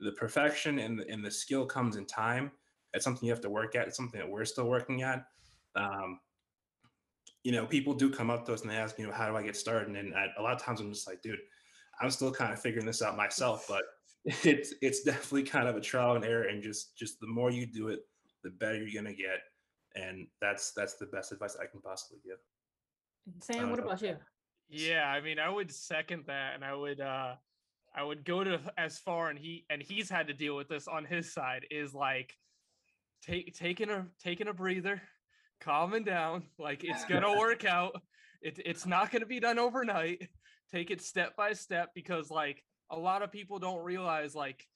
The 0.00 0.12
perfection 0.12 0.78
and 0.78 1.00
the, 1.00 1.08
and 1.08 1.24
the 1.24 1.30
skill 1.30 1.66
comes 1.66 1.96
in 1.96 2.06
time. 2.06 2.52
It's 2.94 3.04
something 3.04 3.26
you 3.26 3.32
have 3.32 3.42
to 3.42 3.50
work 3.50 3.74
at. 3.74 3.88
It's 3.88 3.96
something 3.96 4.20
that 4.20 4.28
we're 4.28 4.44
still 4.44 4.68
working 4.68 5.02
at. 5.02 5.26
Um, 5.74 6.20
you 7.42 7.52
know, 7.52 7.66
people 7.66 7.94
do 7.94 8.10
come 8.10 8.30
up 8.30 8.44
to 8.46 8.54
us 8.54 8.62
and 8.62 8.70
they 8.70 8.76
ask 8.76 8.98
you 8.98 9.06
know, 9.06 9.12
how 9.12 9.28
do 9.28 9.36
I 9.36 9.42
get 9.42 9.56
started? 9.56 9.94
And 9.94 10.14
I, 10.14 10.26
a 10.38 10.42
lot 10.42 10.54
of 10.54 10.62
times 10.62 10.80
I'm 10.80 10.92
just 10.92 11.06
like, 11.06 11.22
dude, 11.22 11.38
I'm 12.00 12.10
still 12.10 12.32
kind 12.32 12.52
of 12.52 12.60
figuring 12.60 12.86
this 12.86 13.02
out 13.02 13.16
myself, 13.16 13.66
but 13.68 13.82
it's 14.44 14.74
it's 14.82 15.02
definitely 15.02 15.44
kind 15.44 15.68
of 15.68 15.76
a 15.76 15.80
trial 15.80 16.16
and 16.16 16.24
error. 16.24 16.44
And 16.44 16.62
just 16.62 16.96
just 16.96 17.20
the 17.20 17.26
more 17.26 17.50
you 17.50 17.66
do 17.66 17.88
it, 17.88 18.00
the 18.42 18.50
better 18.50 18.76
you're 18.76 19.02
gonna 19.02 19.14
get. 19.14 19.40
And 19.94 20.26
that's 20.40 20.72
that's 20.72 20.94
the 20.94 21.06
best 21.06 21.32
advice 21.32 21.56
I 21.60 21.66
can 21.66 21.80
possibly 21.80 22.20
give. 22.24 22.38
Sam, 23.40 23.70
what 23.70 23.80
Uh, 23.80 23.84
about 23.84 24.02
you? 24.02 24.16
Yeah, 24.68 25.06
I 25.06 25.20
mean, 25.20 25.38
I 25.38 25.48
would 25.48 25.72
second 25.72 26.26
that, 26.26 26.54
and 26.54 26.64
I 26.64 26.74
would, 26.74 27.00
uh, 27.00 27.36
I 27.94 28.02
would 28.02 28.24
go 28.24 28.44
to 28.44 28.60
as 28.76 28.98
far, 28.98 29.30
and 29.30 29.38
he 29.38 29.64
and 29.70 29.82
he's 29.82 30.10
had 30.10 30.26
to 30.28 30.34
deal 30.34 30.56
with 30.56 30.68
this 30.68 30.88
on 30.88 31.04
his 31.04 31.32
side. 31.32 31.66
Is 31.70 31.94
like 31.94 32.36
take 33.22 33.54
taking 33.54 33.90
a 33.90 34.06
taking 34.18 34.48
a 34.48 34.52
breather, 34.52 35.00
calming 35.60 36.04
down. 36.04 36.44
Like 36.58 36.84
it's 36.84 37.04
gonna 37.08 37.38
work 37.38 37.64
out. 37.64 38.00
It, 38.42 38.60
it's 38.64 38.86
not 38.86 39.10
gonna 39.10 39.26
be 39.26 39.40
done 39.40 39.58
overnight. 39.58 40.28
Take 40.70 40.90
it 40.90 41.00
step 41.00 41.34
by 41.34 41.54
step 41.54 41.90
because 41.94 42.30
like 42.30 42.62
a 42.90 42.98
lot 42.98 43.22
of 43.22 43.32
people 43.32 43.58
don't 43.58 43.82
realize 43.82 44.34
like 44.34 44.68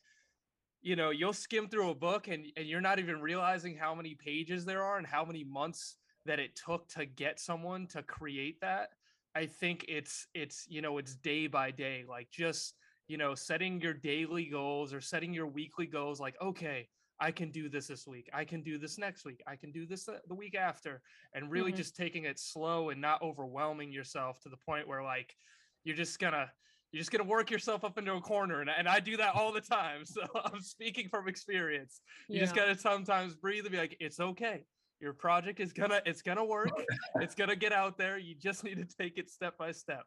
you 0.82 0.96
know 0.96 1.10
you'll 1.10 1.32
skim 1.32 1.68
through 1.68 1.90
a 1.90 1.94
book 1.94 2.28
and, 2.28 2.44
and 2.56 2.66
you're 2.66 2.80
not 2.80 2.98
even 2.98 3.20
realizing 3.20 3.76
how 3.76 3.94
many 3.94 4.14
pages 4.14 4.64
there 4.64 4.82
are 4.82 4.98
and 4.98 5.06
how 5.06 5.24
many 5.24 5.44
months 5.44 5.96
that 6.26 6.38
it 6.38 6.54
took 6.56 6.88
to 6.88 7.06
get 7.06 7.40
someone 7.40 7.86
to 7.88 8.02
create 8.02 8.60
that. 8.60 8.90
I 9.34 9.46
think 9.46 9.84
it's 9.88 10.26
it's 10.34 10.66
you 10.68 10.82
know 10.82 10.98
it's 10.98 11.14
day 11.16 11.46
by 11.46 11.70
day 11.70 12.04
like 12.08 12.30
just 12.30 12.74
you 13.08 13.16
know 13.16 13.34
setting 13.34 13.80
your 13.80 13.94
daily 13.94 14.46
goals 14.46 14.92
or 14.92 15.00
setting 15.00 15.32
your 15.32 15.46
weekly 15.46 15.86
goals 15.86 16.20
like 16.20 16.36
okay 16.40 16.88
i 17.20 17.30
can 17.30 17.50
do 17.50 17.68
this 17.68 17.86
this 17.86 18.06
week. 18.06 18.28
I 18.32 18.44
can 18.44 18.62
do 18.62 18.78
this 18.78 18.98
next 18.98 19.24
week. 19.24 19.42
I 19.46 19.54
can 19.56 19.70
do 19.70 19.86
this 19.86 20.08
the 20.26 20.34
week 20.34 20.56
after. 20.56 21.02
And 21.34 21.50
really 21.50 21.72
Mhm. 21.72 21.76
just 21.76 21.94
taking 21.94 22.24
it 22.24 22.38
slow 22.38 22.90
and 22.90 23.00
not 23.00 23.22
overwhelming 23.22 23.92
yourself 23.92 24.40
to 24.40 24.48
the 24.48 24.56
point 24.56 24.88
where 24.88 25.02
like 25.04 25.36
you're 25.84 25.96
just 25.96 26.18
gonna 26.18 26.52
you're 26.92 27.00
just 27.00 27.10
gonna 27.10 27.24
work 27.24 27.50
yourself 27.50 27.84
up 27.84 27.98
into 27.98 28.12
a 28.12 28.20
corner 28.20 28.60
and, 28.60 28.70
and 28.70 28.86
i 28.88 29.00
do 29.00 29.16
that 29.16 29.34
all 29.34 29.52
the 29.52 29.60
time 29.60 30.04
so 30.04 30.22
i'm 30.44 30.60
speaking 30.60 31.08
from 31.08 31.28
experience. 31.28 32.00
You 32.28 32.40
just 32.40 32.54
gotta 32.54 32.76
sometimes 32.76 33.34
breathe 33.34 33.64
and 33.64 33.72
be 33.72 33.78
like 33.78 33.96
it's 34.00 34.20
okay. 34.20 34.64
Your 35.00 35.12
project 35.12 35.60
is 35.60 35.72
gonna 35.72 36.00
it's 36.06 36.22
gonna 36.22 36.44
work. 36.44 36.70
It's 37.16 37.34
gonna 37.34 37.56
get 37.56 37.72
out 37.72 37.98
there. 37.98 38.18
You 38.18 38.34
just 38.34 38.64
need 38.64 38.76
to 38.76 38.96
take 38.96 39.18
it 39.18 39.28
step 39.28 39.58
by 39.58 39.72
step. 39.72 40.04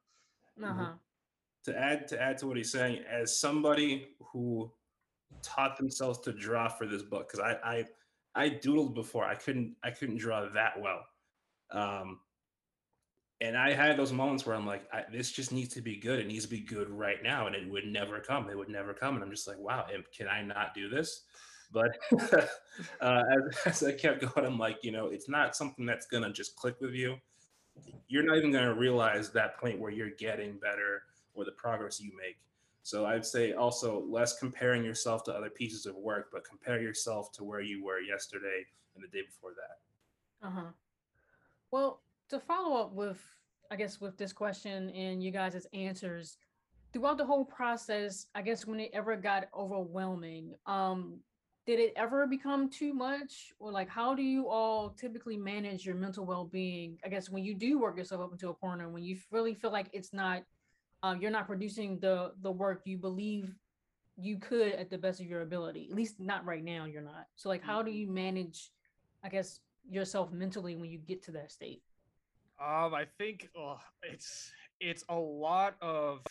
Uh-huh. 0.63 0.93
to 1.65 1.77
add 1.77 2.07
to 2.07 2.21
add 2.21 2.37
to 2.39 2.47
what 2.47 2.55
he's 2.57 2.71
saying, 2.71 3.03
as 3.11 3.37
somebody 3.37 4.07
who 4.31 4.71
taught 5.41 5.75
themselves 5.77 6.19
to 6.19 6.31
draw 6.31 6.69
for 6.69 6.87
this 6.87 7.01
book 7.01 7.29
because 7.29 7.41
I, 7.41 7.85
I 8.35 8.45
I 8.45 8.49
doodled 8.49 8.95
before. 8.95 9.25
I 9.25 9.35
couldn't 9.35 9.75
I 9.83 9.91
couldn't 9.91 10.17
draw 10.17 10.47
that 10.53 10.73
well. 10.79 11.05
Um, 11.71 12.19
and 13.45 13.55
I 13.55 13.73
had 13.73 13.95
those 13.95 14.11
moments 14.11 14.45
where 14.45 14.55
I'm 14.55 14.65
like, 14.65 14.87
I, 14.91 15.03
this 15.11 15.31
just 15.31 15.51
needs 15.51 15.73
to 15.75 15.81
be 15.81 15.97
good. 15.97 16.19
It 16.19 16.27
needs 16.27 16.45
to 16.45 16.49
be 16.49 16.59
good 16.59 16.89
right 16.89 17.21
now, 17.21 17.45
and 17.45 17.55
it 17.55 17.69
would 17.69 17.85
never 17.85 18.19
come. 18.19 18.49
It 18.49 18.57
would 18.57 18.69
never 18.69 18.93
come, 18.93 19.15
and 19.15 19.23
I'm 19.23 19.29
just 19.29 19.47
like, 19.47 19.59
wow, 19.59 19.85
can 20.15 20.27
I 20.27 20.41
not 20.41 20.73
do 20.73 20.89
this? 20.89 21.23
But 21.71 21.97
uh, 23.01 23.23
as, 23.31 23.57
as 23.65 23.83
I 23.83 23.91
kept 23.91 24.21
going, 24.21 24.47
I'm 24.47 24.57
like, 24.57 24.79
you 24.83 24.91
know, 24.91 25.07
it's 25.07 25.29
not 25.29 25.55
something 25.55 25.85
that's 25.85 26.07
gonna 26.07 26.33
just 26.33 26.55
click 26.55 26.75
with 26.81 26.93
you. 26.93 27.17
You're 28.07 28.23
not 28.23 28.37
even 28.37 28.51
gonna 28.51 28.73
realize 28.73 29.29
that 29.31 29.59
point 29.59 29.79
where 29.79 29.91
you're 29.91 30.11
getting 30.11 30.57
better 30.57 31.03
or 31.35 31.45
the 31.45 31.51
progress 31.51 31.99
you 31.99 32.11
make. 32.17 32.37
So 32.81 33.05
I'd 33.05 33.25
say 33.25 33.53
also 33.53 34.03
less 34.07 34.39
comparing 34.39 34.83
yourself 34.83 35.23
to 35.25 35.33
other 35.33 35.49
pieces 35.49 35.85
of 35.85 35.95
work, 35.95 36.29
but 36.31 36.43
compare 36.47 36.81
yourself 36.81 37.31
to 37.33 37.43
where 37.43 37.61
you 37.61 37.83
were 37.83 37.99
yesterday 37.99 38.65
and 38.95 39.03
the 39.03 39.07
day 39.07 39.23
before 39.25 39.51
that. 39.55 40.47
Uh 40.47 40.51
huh. 40.51 40.71
Well, 41.71 42.01
to 42.29 42.39
follow 42.39 42.77
up 42.77 42.93
with, 42.93 43.21
I 43.71 43.75
guess, 43.75 43.99
with 44.01 44.17
this 44.17 44.33
question 44.33 44.89
and 44.89 45.23
you 45.23 45.31
guys' 45.31 45.67
answers, 45.73 46.37
throughout 46.93 47.17
the 47.17 47.25
whole 47.25 47.45
process, 47.45 48.27
I 48.35 48.41
guess 48.41 48.65
when 48.65 48.79
it 48.79 48.91
ever 48.93 49.15
got 49.15 49.47
overwhelming, 49.57 50.55
um, 50.65 51.19
did 51.65 51.79
it 51.79 51.93
ever 51.95 52.27
become 52.27 52.69
too 52.69 52.93
much 52.93 53.51
or 53.57 53.71
like 53.71 53.89
how 53.89 54.13
do 54.13 54.21
you 54.21 54.47
all 54.47 54.91
typically 54.91 55.35
manage 55.35 55.83
your 55.83 55.95
mental 55.95 56.23
well-being 56.23 56.95
i 57.03 57.09
guess 57.09 57.27
when 57.27 57.43
you 57.43 57.55
do 57.55 57.79
work 57.79 57.97
yourself 57.97 58.21
up 58.21 58.31
into 58.31 58.49
a 58.49 58.53
corner 58.53 58.87
when 58.87 59.03
you 59.03 59.17
really 59.31 59.55
feel 59.55 59.71
like 59.71 59.89
it's 59.91 60.13
not 60.13 60.43
um, 61.01 61.19
you're 61.19 61.31
not 61.31 61.47
producing 61.47 61.97
the 61.99 62.33
the 62.43 62.51
work 62.51 62.81
you 62.85 62.99
believe 62.99 63.51
you 64.17 64.37
could 64.37 64.73
at 64.73 64.89
the 64.89 64.97
best 64.97 65.19
of 65.19 65.27
your 65.27 65.41
ability. 65.41 65.87
At 65.89 65.95
least 65.95 66.19
not 66.19 66.45
right 66.45 66.63
now. 66.63 66.85
You're 66.85 67.01
not. 67.01 67.27
So 67.35 67.49
like, 67.49 67.63
how 67.63 67.81
do 67.81 67.91
mm-hmm. 67.91 67.99
you 67.99 68.07
manage? 68.07 68.71
I 69.23 69.29
guess 69.29 69.59
yourself 69.89 70.31
mentally 70.31 70.75
when 70.75 70.89
you 70.89 70.99
get 70.99 71.23
to 71.23 71.31
that 71.31 71.51
state. 71.51 71.81
Um, 72.59 72.93
I 72.93 73.05
think 73.17 73.49
it's 74.03 74.51
it's 74.79 75.03
a 75.09 75.15
lot 75.15 75.75
of 75.81 76.21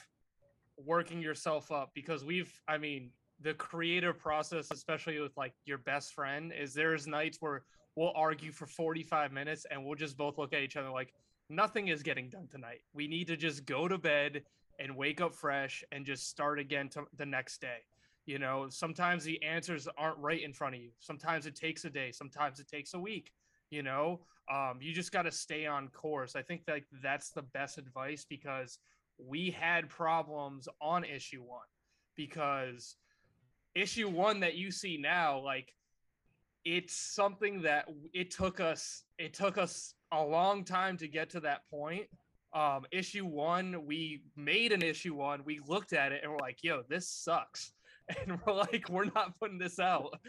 working 0.78 1.20
yourself 1.20 1.70
up 1.70 1.90
because 1.94 2.24
we've. 2.24 2.52
I 2.68 2.78
mean, 2.78 3.10
the 3.40 3.54
creative 3.54 4.18
process, 4.18 4.68
especially 4.72 5.20
with 5.20 5.36
like 5.36 5.52
your 5.66 5.78
best 5.78 6.14
friend, 6.14 6.52
is 6.52 6.72
there's 6.72 7.06
nights 7.06 7.38
where 7.40 7.64
we'll 7.96 8.12
argue 8.16 8.52
for 8.52 8.66
45 8.66 9.32
minutes 9.32 9.66
and 9.70 9.84
we'll 9.84 9.94
just 9.94 10.16
both 10.16 10.36
look 10.36 10.52
at 10.52 10.62
each 10.62 10.76
other 10.76 10.90
like 10.90 11.12
nothing 11.48 11.88
is 11.88 12.02
getting 12.02 12.28
done 12.28 12.48
tonight. 12.50 12.80
We 12.92 13.06
need 13.06 13.26
to 13.28 13.36
just 13.36 13.66
go 13.66 13.88
to 13.88 13.98
bed 13.98 14.42
and 14.78 14.96
wake 14.96 15.20
up 15.20 15.34
fresh 15.34 15.84
and 15.92 16.04
just 16.04 16.28
start 16.28 16.58
again 16.58 16.88
to 16.90 17.04
the 17.16 17.26
next 17.26 17.60
day. 17.60 17.78
You 18.26 18.38
know, 18.38 18.66
sometimes 18.70 19.24
the 19.24 19.42
answers 19.42 19.86
aren't 19.98 20.18
right 20.18 20.42
in 20.42 20.52
front 20.52 20.74
of 20.74 20.80
you. 20.80 20.90
Sometimes 20.98 21.46
it 21.46 21.54
takes 21.54 21.84
a 21.84 21.90
day, 21.90 22.10
sometimes 22.10 22.58
it 22.58 22.68
takes 22.68 22.94
a 22.94 22.98
week. 22.98 23.32
You 23.70 23.82
know, 23.82 24.20
um, 24.52 24.78
you 24.80 24.92
just 24.92 25.12
got 25.12 25.22
to 25.22 25.32
stay 25.32 25.66
on 25.66 25.88
course. 25.88 26.36
I 26.36 26.42
think 26.42 26.64
that 26.66 26.82
that's 27.02 27.30
the 27.30 27.42
best 27.42 27.78
advice 27.78 28.26
because 28.28 28.78
we 29.18 29.50
had 29.50 29.88
problems 29.88 30.68
on 30.80 31.04
issue 31.04 31.42
one 31.42 31.60
because 32.16 32.96
issue 33.74 34.08
one 34.08 34.40
that 34.40 34.54
you 34.54 34.70
see 34.70 34.96
now, 34.96 35.40
like 35.40 35.72
it's 36.64 36.96
something 36.96 37.62
that 37.62 37.86
it 38.12 38.30
took 38.30 38.58
us 38.58 39.02
it 39.18 39.34
took 39.34 39.58
us 39.58 39.94
a 40.12 40.22
long 40.22 40.64
time 40.64 40.96
to 40.96 41.06
get 41.08 41.28
to 41.30 41.40
that 41.40 41.60
point 41.68 42.06
um, 42.54 42.86
issue 42.92 43.26
one, 43.26 43.84
we 43.84 44.22
made 44.36 44.72
an 44.72 44.82
issue 44.82 45.14
one, 45.14 45.42
we 45.44 45.60
looked 45.66 45.92
at 45.92 46.12
it 46.12 46.20
and 46.22 46.30
we're 46.30 46.38
like, 46.38 46.58
yo, 46.62 46.82
this 46.88 47.08
sucks. 47.08 47.72
And 48.26 48.38
we're 48.44 48.52
like, 48.52 48.88
we're 48.90 49.04
not 49.04 49.38
putting 49.38 49.58
this 49.58 49.78
out. 49.78 50.20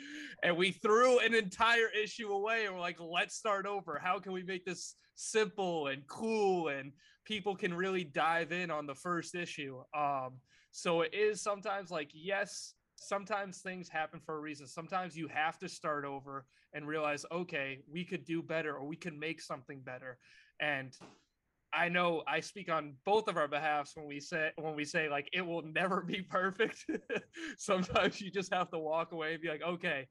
And 0.43 0.55
we 0.55 0.71
threw 0.71 1.19
an 1.19 1.33
entire 1.33 1.89
issue 1.89 2.29
away 2.29 2.65
and 2.65 2.73
we're 2.73 2.81
like, 2.81 2.99
let's 2.99 3.35
start 3.35 3.65
over. 3.65 3.99
How 4.01 4.19
can 4.19 4.31
we 4.31 4.43
make 4.43 4.65
this 4.65 4.95
simple 5.15 5.87
and 5.87 6.05
cool 6.07 6.69
and 6.69 6.91
people 7.25 7.55
can 7.55 7.73
really 7.73 8.03
dive 8.03 8.51
in 8.51 8.71
on 8.71 8.85
the 8.85 8.95
first 8.95 9.35
issue? 9.35 9.81
Um, 9.97 10.39
so 10.71 11.01
it 11.01 11.13
is 11.13 11.41
sometimes 11.41 11.91
like, 11.91 12.11
yes, 12.13 12.73
sometimes 12.95 13.59
things 13.59 13.89
happen 13.89 14.19
for 14.25 14.35
a 14.35 14.39
reason. 14.39 14.67
Sometimes 14.67 15.15
you 15.15 15.27
have 15.27 15.59
to 15.59 15.69
start 15.69 16.05
over 16.05 16.45
and 16.73 16.87
realize, 16.87 17.25
okay, 17.31 17.79
we 17.91 18.03
could 18.03 18.25
do 18.25 18.41
better 18.41 18.75
or 18.75 18.85
we 18.85 18.95
can 18.95 19.17
make 19.17 19.41
something 19.41 19.79
better. 19.81 20.17
And 20.59 20.95
I 21.75 21.89
know 21.89 22.23
I 22.25 22.39
speak 22.39 22.71
on 22.71 22.93
both 23.05 23.27
of 23.27 23.35
our 23.35 23.47
behalfs 23.47 23.95
when 23.95 24.07
we 24.07 24.19
say 24.19 24.51
when 24.55 24.75
we 24.75 24.85
say 24.85 25.09
like 25.09 25.29
it 25.33 25.45
will 25.45 25.61
never 25.61 26.01
be 26.01 26.21
perfect. 26.21 26.85
Sometimes 27.57 28.21
you 28.21 28.31
just 28.31 28.53
have 28.53 28.69
to 28.71 28.79
walk 28.79 29.11
away 29.11 29.33
and 29.33 29.41
be 29.41 29.49
like, 29.49 29.61
okay, 29.61 30.07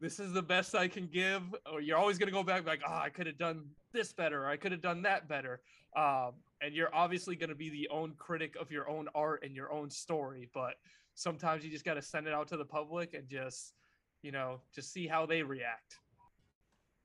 this 0.00 0.18
is 0.18 0.32
the 0.32 0.42
best 0.42 0.74
I 0.74 0.88
can 0.88 1.06
give. 1.06 1.42
Or 1.70 1.80
you're 1.80 1.98
always 1.98 2.18
gonna 2.18 2.32
go 2.32 2.42
back 2.42 2.66
like, 2.66 2.80
oh, 2.86 2.94
I 2.94 3.10
could 3.10 3.26
have 3.26 3.38
done 3.38 3.64
this 3.92 4.12
better, 4.12 4.44
or 4.44 4.48
I 4.48 4.56
could 4.56 4.72
have 4.72 4.80
done 4.80 5.02
that 5.02 5.28
better. 5.28 5.60
Um, 5.96 6.32
and 6.62 6.74
you're 6.74 6.94
obviously 6.94 7.36
gonna 7.36 7.54
be 7.54 7.68
the 7.68 7.88
own 7.90 8.14
critic 8.16 8.56
of 8.58 8.70
your 8.70 8.88
own 8.88 9.08
art 9.14 9.42
and 9.44 9.54
your 9.54 9.70
own 9.70 9.90
story. 9.90 10.48
But 10.54 10.74
sometimes 11.14 11.62
you 11.62 11.70
just 11.70 11.84
gotta 11.84 12.02
send 12.02 12.26
it 12.26 12.32
out 12.32 12.48
to 12.48 12.56
the 12.56 12.64
public 12.64 13.12
and 13.12 13.28
just, 13.28 13.74
you 14.22 14.32
know, 14.32 14.60
just 14.74 14.92
see 14.92 15.06
how 15.06 15.26
they 15.26 15.42
react. 15.42 15.98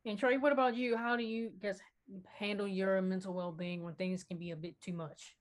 And 0.05 0.17
Trey, 0.17 0.37
what 0.37 0.53
about 0.53 0.75
you? 0.77 0.95
How 0.95 1.17
do 1.17 1.23
you 1.23 1.51
guess 1.61 1.79
handle 2.39 2.67
your 2.67 3.01
mental 3.01 3.33
well-being 3.33 3.83
when 3.83 3.93
things 3.95 4.23
can 4.23 4.37
be 4.37 4.51
a 4.51 4.55
bit 4.55 4.79
too 4.81 4.93
much? 4.93 5.35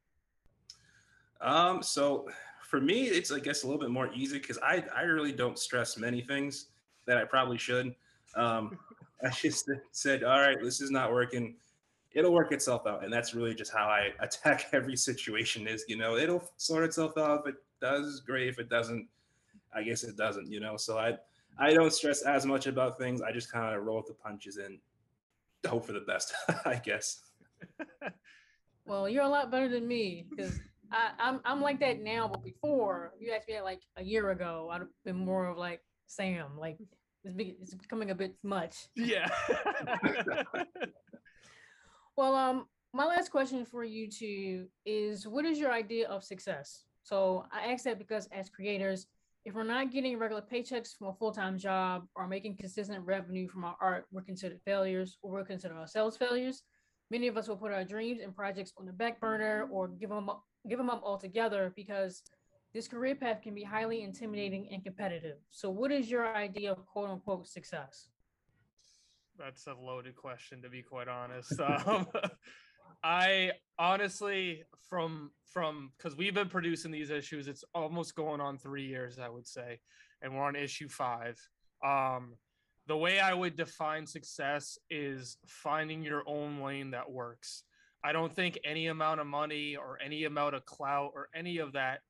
Um, 1.41 1.83
so 1.83 2.29
for 2.63 2.81
me, 2.81 3.05
it's 3.05 3.31
I 3.31 3.39
guess 3.39 3.63
a 3.63 3.67
little 3.67 3.81
bit 3.81 3.91
more 3.91 4.13
easy 4.15 4.39
because 4.39 4.59
I 4.59 4.85
I 4.95 5.03
really 5.03 5.33
don't 5.33 5.59
stress 5.59 5.97
many 5.97 6.21
things 6.21 6.67
that 7.07 7.19
I 7.19 7.25
probably 7.25 7.59
should. 7.59 7.95
Um, 8.35 8.79
I 9.23 9.31
just 9.31 9.71
said, 9.93 10.25
all 10.25 10.41
right, 10.41 10.59
this 10.63 10.81
is 10.81 10.91
not 10.91 11.13
working. 11.13 11.57
It'll 12.13 12.33
work 12.33 12.53
itself 12.53 12.87
out, 12.87 13.05
and 13.05 13.13
that's 13.13 13.35
really 13.35 13.55
just 13.55 13.73
how 13.73 13.85
I 13.85 14.11
attack 14.21 14.67
every 14.73 14.97
situation. 14.97 15.67
Is 15.67 15.85
you 15.89 15.97
know, 15.97 16.17
it'll 16.17 16.51
sort 16.57 16.85
itself 16.85 17.17
out. 17.19 17.41
If 17.41 17.55
it 17.55 17.63
does, 17.81 18.21
great. 18.21 18.49
If 18.49 18.59
it 18.59 18.69
doesn't, 18.69 19.07
I 19.75 19.83
guess 19.83 20.03
it 20.03 20.17
doesn't. 20.17 20.51
You 20.51 20.61
know, 20.61 20.77
so 20.77 20.99
I 20.99 21.17
I 21.59 21.73
don't 21.73 21.93
stress 21.93 22.23
as 22.23 22.45
much 22.47 22.67
about 22.67 22.99
things. 22.99 23.23
I 23.23 23.33
just 23.33 23.53
kind 23.53 23.75
of 23.75 23.85
roll 23.85 23.99
with 23.99 24.07
the 24.07 24.15
punches 24.15 24.57
and 24.57 24.79
hope 25.67 25.87
for 25.87 25.93
the 25.93 26.01
best, 26.01 26.35
I 26.65 26.77
guess. 26.77 27.21
well, 28.87 29.09
you're 29.09 29.25
a 29.25 29.29
lot 29.29 29.51
better 29.51 29.69
than 29.69 29.87
me 29.87 30.27
because 30.29 30.59
I'm 30.93 31.41
I'm 31.45 31.61
like 31.61 31.81
that 31.81 32.01
now, 32.01 32.29
but 32.29 32.45
before 32.45 33.13
you 33.19 33.33
asked 33.33 33.49
me 33.49 33.55
that 33.55 33.65
like 33.65 33.83
a 33.97 34.05
year 34.05 34.31
ago, 34.31 34.69
I'd 34.73 34.81
have 34.81 34.89
been 35.05 35.17
more 35.17 35.47
of 35.47 35.59
like 35.59 35.81
Sam, 36.07 36.59
like 36.59 36.79
it's, 37.25 37.35
be, 37.35 37.57
it's 37.61 37.75
becoming 37.75 38.11
a 38.11 38.15
bit 38.15 38.35
much. 38.43 38.87
Yeah. 38.95 39.29
well, 42.17 42.35
um, 42.35 42.67
my 42.93 43.05
last 43.05 43.31
question 43.31 43.65
for 43.65 43.85
you 43.85 44.09
two 44.09 44.67
is, 44.85 45.27
what 45.27 45.45
is 45.45 45.59
your 45.59 45.73
idea 45.73 46.09
of 46.09 46.23
success? 46.23 46.85
So 47.03 47.45
I 47.53 47.73
ask 47.73 47.85
that 47.85 47.99
because 47.99 48.29
as 48.33 48.49
creators, 48.49 49.07
if 49.47 49.55
we're 49.55 49.63
not 49.63 49.93
getting 49.93 50.19
regular 50.19 50.43
paychecks 50.43 50.99
from 50.99 51.07
a 51.07 51.15
full-time 51.15 51.57
job 51.57 52.05
or 52.17 52.27
making 52.27 52.57
consistent 52.57 53.07
revenue 53.07 53.47
from 53.47 53.65
our 53.65 53.77
art, 53.81 54.07
we're 54.11 54.21
considered 54.21 54.61
failures 54.65 55.19
or 55.23 55.31
we're 55.31 55.45
considered 55.45 55.77
ourselves 55.77 56.17
failures. 56.17 56.65
Many 57.13 57.29
of 57.29 57.37
us 57.37 57.47
will 57.47 57.57
put 57.57 57.71
our 57.71 57.85
dreams 57.85 58.21
and 58.21 58.35
projects 58.35 58.73
on 58.77 58.87
the 58.87 58.93
back 58.93 59.21
burner 59.21 59.69
or 59.71 59.87
give 59.87 60.11
them 60.11 60.29
up, 60.29 60.43
give 60.69 60.79
them 60.79 60.91
up 60.91 61.01
altogether 61.05 61.73
because 61.77 62.23
this 62.75 62.89
career 62.89 63.15
path 63.15 63.41
can 63.41 63.55
be 63.55 63.63
highly 63.63 64.03
intimidating 64.03 64.69
and 64.73 64.83
competitive. 64.83 65.37
So 65.51 65.71
what 65.71 65.93
is 65.93 66.11
your 66.11 66.27
idea 66.35 66.73
of 66.73 66.85
quote 66.85 67.09
unquote 67.09 67.47
success? 67.47 68.09
That's 69.39 69.69
a 69.69 69.75
loaded 69.81 70.17
question 70.17 70.61
to 70.63 70.69
be 70.69 70.83
quite 70.83 71.07
honest. 71.07 71.53
Um, 71.87 72.09
I 73.07 73.53
honestly, 73.79 74.65
from 74.89 75.31
from 75.45 75.93
because 75.97 76.17
we've 76.17 76.35
been 76.35 76.49
producing 76.49 76.91
these 76.91 77.11
issues, 77.11 77.47
it's 77.47 77.63
almost 77.73 78.17
going 78.17 78.41
on 78.41 78.59
three 78.59 78.85
years, 78.85 79.21
I 79.21 79.29
would 79.29 79.47
say, 79.47 79.79
and 80.23 80.35
we're 80.35 80.43
on 80.43 80.57
issue 80.57 80.89
five. 80.89 81.39
Um, 81.85 82.35
the 82.89 82.97
way 82.97 83.21
I 83.21 83.33
would 83.33 83.55
define 83.55 84.09
success 84.09 84.77
is 84.91 85.39
finding 85.47 86.03
your 86.03 86.25
own 86.27 86.61
lane 86.61 86.91
that 86.91 87.09
works. 87.09 87.63
I 88.03 88.11
don't 88.11 88.35
think 88.35 88.59
any 88.65 88.89
amount 88.89 89.21
of 89.21 89.29
money 89.29 89.77
or 89.77 89.99
any 90.05 90.25
amount 90.25 90.57
of 90.57 90.65
clout 90.65 91.13
or 91.15 91.29
any 91.33 91.59
of 91.59 91.75
that, 91.75 92.01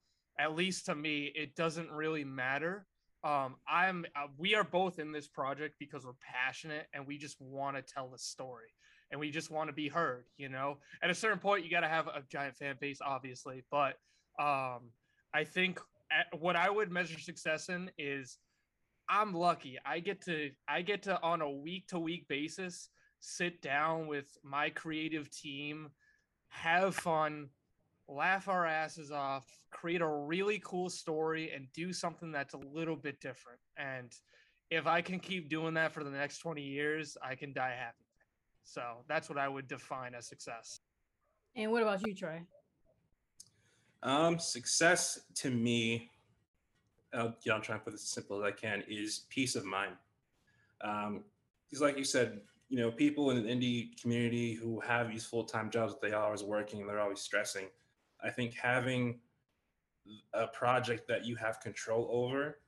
at 0.40 0.54
least 0.54 0.86
to 0.86 0.94
me, 0.94 1.30
it 1.34 1.54
doesn't 1.56 1.90
really 1.90 2.24
matter. 2.24 2.86
Um, 3.22 3.56
I'm 3.68 4.06
uh, 4.16 4.28
we 4.38 4.54
are 4.54 4.64
both 4.64 4.98
in 4.98 5.12
this 5.12 5.28
project 5.28 5.74
because 5.78 6.06
we're 6.06 6.12
passionate 6.22 6.86
and 6.94 7.06
we 7.06 7.18
just 7.18 7.38
want 7.38 7.76
to 7.76 7.82
tell 7.82 8.08
the 8.08 8.18
story 8.18 8.70
and 9.10 9.20
we 9.20 9.30
just 9.30 9.50
want 9.50 9.68
to 9.68 9.72
be 9.72 9.88
heard 9.88 10.24
you 10.36 10.48
know 10.48 10.78
at 11.02 11.10
a 11.10 11.14
certain 11.14 11.38
point 11.38 11.64
you 11.64 11.70
got 11.70 11.80
to 11.80 11.88
have 11.88 12.06
a 12.08 12.22
giant 12.30 12.56
fan 12.56 12.74
base 12.80 12.98
obviously 13.04 13.62
but 13.70 13.94
um 14.38 14.90
i 15.34 15.44
think 15.44 15.80
what 16.38 16.56
i 16.56 16.68
would 16.68 16.90
measure 16.90 17.18
success 17.18 17.68
in 17.68 17.90
is 17.98 18.38
i'm 19.08 19.32
lucky 19.32 19.78
i 19.84 19.98
get 19.98 20.20
to 20.20 20.50
i 20.68 20.82
get 20.82 21.02
to 21.02 21.20
on 21.22 21.40
a 21.40 21.50
week 21.50 21.86
to 21.88 21.98
week 21.98 22.26
basis 22.28 22.88
sit 23.20 23.60
down 23.62 24.06
with 24.06 24.26
my 24.44 24.70
creative 24.70 25.30
team 25.30 25.88
have 26.48 26.94
fun 26.94 27.48
laugh 28.08 28.48
our 28.48 28.66
asses 28.66 29.10
off, 29.10 29.46
create 29.70 30.00
a 30.00 30.06
really 30.06 30.60
cool 30.64 30.88
story, 30.88 31.52
and 31.54 31.66
do 31.72 31.92
something 31.92 32.32
that's 32.32 32.54
a 32.54 32.58
little 32.58 32.96
bit 32.96 33.20
different. 33.20 33.58
And 33.76 34.12
if 34.70 34.86
I 34.86 35.00
can 35.00 35.18
keep 35.18 35.48
doing 35.48 35.74
that 35.74 35.92
for 35.92 36.04
the 36.04 36.10
next 36.10 36.38
20 36.38 36.62
years, 36.62 37.16
I 37.22 37.34
can 37.34 37.52
die 37.52 37.74
happy. 37.78 38.05
So 38.66 38.82
that's 39.08 39.28
what 39.28 39.38
I 39.38 39.48
would 39.48 39.68
define 39.68 40.14
as 40.14 40.26
success. 40.26 40.80
And 41.54 41.70
what 41.70 41.82
about 41.82 42.04
you, 42.06 42.14
Trey? 42.14 42.42
Um, 44.02 44.38
success 44.38 45.20
to 45.36 45.50
me, 45.50 46.10
uh, 47.14 47.30
yeah, 47.44 47.54
I'm 47.54 47.62
trying 47.62 47.78
to 47.78 47.84
put 47.84 47.92
this 47.92 48.02
as 48.02 48.08
simple 48.08 48.44
as 48.44 48.44
I 48.44 48.50
can, 48.50 48.82
is 48.88 49.24
peace 49.30 49.54
of 49.54 49.64
mind. 49.64 49.92
Um, 50.82 51.24
because 51.64 51.80
like 51.80 51.96
you 51.96 52.04
said, 52.04 52.40
you 52.68 52.78
know, 52.78 52.90
people 52.90 53.30
in 53.30 53.42
the 53.42 53.48
indie 53.48 53.98
community 54.00 54.52
who 54.52 54.80
have 54.80 55.08
these 55.08 55.24
full-time 55.24 55.70
jobs 55.70 55.94
that 55.94 56.02
they 56.02 56.12
are 56.12 56.24
always 56.24 56.42
working, 56.42 56.80
and 56.80 56.88
they're 56.88 57.00
always 57.00 57.20
stressing. 57.20 57.66
I 58.22 58.30
think 58.30 58.54
having 58.54 59.20
a 60.34 60.48
project 60.48 61.06
that 61.08 61.24
you 61.24 61.36
have 61.36 61.60
control 61.60 62.08
over, 62.10 62.58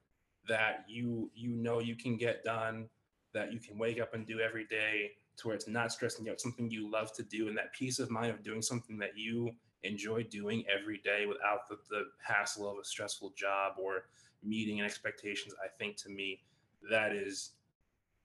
that 0.49 0.85
you 0.89 1.31
you 1.35 1.51
know 1.51 1.81
you 1.81 1.97
can 1.97 2.17
get 2.17 2.45
done, 2.45 2.89
that 3.35 3.53
you 3.53 3.59
can 3.59 3.77
wake 3.79 4.01
up 4.01 4.15
and 4.15 4.27
do 4.27 4.41
every 4.41 4.65
day, 4.65 5.13
to 5.39 5.49
where 5.49 5.57
it's 5.57 5.69
not 5.69 5.93
stressing 5.93 6.27
you 6.27 6.33
out, 6.33 6.41
something 6.41 6.71
you 6.71 6.91
love 6.91 7.13
to 7.15 7.23
do, 7.23 7.49
and 7.49 7.57
that 7.57 7.73
peace 7.73 7.99
of 7.99 8.11
mind 8.11 8.31
of 8.31 8.43
doing 8.43 8.63
something 8.63 8.99
that 8.99 9.17
you 9.17 9.53
enjoy 9.85 10.25
doing 10.25 10.65
every 10.69 10.99
day 10.99 11.27
without 11.27 11.69
the, 11.69 11.77
the 11.91 12.05
hassle 12.23 12.69
of 12.69 12.79
a 12.79 12.85
stressful 12.85 13.33
job 13.37 13.75
or 13.79 14.07
meeting 14.43 14.81
and 14.81 14.87
expectations. 14.87 15.55
I 15.65 15.69
think 15.79 15.97
to 15.99 16.09
me, 16.09 16.41
that 16.91 17.13
is 17.13 17.53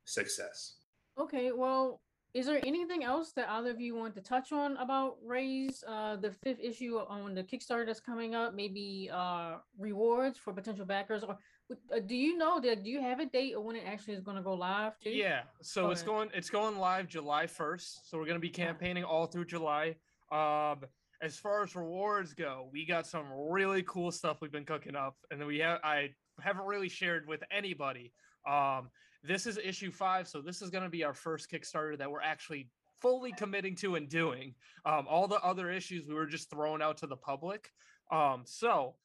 success. 0.06 0.76
Okay, 1.18 1.52
well, 1.52 2.02
is 2.34 2.48
there 2.48 2.60
anything 2.66 3.04
else 3.04 3.32
that 3.34 3.48
either 3.50 3.70
of 3.70 3.80
you 3.80 3.96
want 3.96 4.16
to 4.16 4.22
touch 4.22 4.52
on 4.52 4.76
about 4.78 5.18
Raise, 5.24 5.84
uh, 5.88 6.16
the 6.16 6.32
fifth 6.32 6.60
issue 6.60 6.98
on 7.08 7.36
the 7.36 7.44
Kickstarter 7.44 7.86
that's 7.86 8.00
coming 8.00 8.34
up? 8.34 8.56
Maybe 8.56 9.10
uh, 9.14 9.58
rewards 9.78 10.40
for 10.40 10.52
potential 10.52 10.86
backers, 10.86 11.24
or 11.24 11.38
uh, 11.72 12.00
do 12.06 12.16
you 12.16 12.36
know 12.36 12.60
that? 12.60 12.84
Do 12.84 12.90
you 12.90 13.02
have 13.02 13.20
a 13.20 13.28
date 13.28 13.54
or 13.56 13.64
when 13.64 13.76
it 13.76 13.84
actually 13.86 14.16
is 14.16 14.22
going 14.22 14.38
to 14.38 14.44
go 14.44 14.56
live? 14.56 14.98
Too? 15.00 15.12
Yeah, 15.12 15.42
so 15.62 15.92
it's 15.92 16.02
going 16.02 16.30
it's 16.34 16.50
going 16.50 16.78
live 16.78 17.08
July 17.08 17.46
first. 17.46 18.10
So 18.10 18.18
we're 18.18 18.26
going 18.26 18.38
to 18.38 18.42
be 18.42 18.50
campaigning 18.50 19.04
all 19.04 19.28
through 19.28 19.46
July. 19.46 19.96
Um, 20.32 20.80
as 21.22 21.38
far 21.38 21.64
as 21.64 21.76
rewards 21.76 22.34
go, 22.34 22.68
we 22.74 22.84
got 22.86 23.06
some 23.06 23.28
really 23.32 23.84
cool 23.84 24.12
stuff 24.12 24.38
we've 24.42 24.52
been 24.52 24.66
cooking 24.66 24.96
up, 24.96 25.16
and 25.30 25.40
then 25.40 25.48
we 25.48 25.60
have 25.60 25.80
I 25.84 26.10
haven't 26.42 26.66
really 26.66 26.90
shared 26.90 27.28
with 27.28 27.44
anybody. 27.52 28.12
Um, 28.48 28.90
this 29.24 29.48
is 29.48 29.58
issue 29.58 29.92
five, 29.92 30.28
so 30.28 30.42
this 30.42 30.62
is 30.62 30.70
going 30.70 30.84
to 30.84 30.90
be 30.90 31.04
our 31.04 31.14
first 31.14 31.50
Kickstarter 31.50 31.98
that 31.98 32.12
we're 32.12 32.22
actually 32.22 32.70
fully 33.02 33.32
committing 33.34 33.76
to 33.76 33.96
and 33.96 34.10
doing. 34.10 34.54
Um, 34.86 35.06
all 35.10 35.28
the 35.28 35.42
other 35.42 35.70
issues 35.70 36.08
we 36.08 36.14
were 36.14 36.26
just 36.26 36.50
throwing 36.50 36.82
out 36.82 36.98
to 36.98 37.08
the 37.08 37.16
public. 37.16 37.72
Um, 38.12 38.44
so 38.46 38.96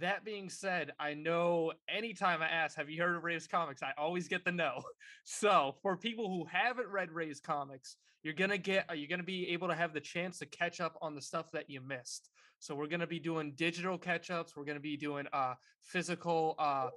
that 0.00 0.24
being 0.24 0.50
said, 0.50 0.92
I 0.98 1.14
know 1.14 1.72
anytime 1.88 2.42
I 2.42 2.48
ask, 2.48 2.76
have 2.76 2.90
you 2.90 3.02
heard 3.02 3.16
of 3.16 3.24
Raise 3.24 3.46
Comics? 3.46 3.82
I 3.82 3.92
always 3.96 4.28
get 4.28 4.44
the 4.44 4.52
no. 4.52 4.82
So 5.24 5.74
for 5.82 5.96
people 5.96 6.28
who 6.28 6.44
haven't 6.44 6.88
read 6.88 7.10
Raise 7.10 7.40
Comics, 7.40 7.96
you're 8.22 8.34
gonna 8.34 8.58
get 8.58 8.86
you're 8.96 9.08
gonna 9.08 9.24
be 9.24 9.48
able 9.50 9.66
to 9.68 9.74
have 9.74 9.92
the 9.92 10.00
chance 10.00 10.38
to 10.38 10.46
catch 10.46 10.80
up 10.80 10.96
on 11.02 11.16
the 11.16 11.20
stuff 11.20 11.50
that 11.52 11.68
you 11.68 11.80
missed. 11.80 12.30
So 12.60 12.74
we're 12.76 12.86
gonna 12.86 13.06
be 13.06 13.18
doing 13.18 13.52
digital 13.56 13.98
catch 13.98 14.30
ups. 14.30 14.56
We're 14.56 14.64
gonna 14.64 14.78
be 14.78 14.96
doing 14.96 15.26
uh 15.32 15.54
physical 15.82 16.54
uh 16.58 16.88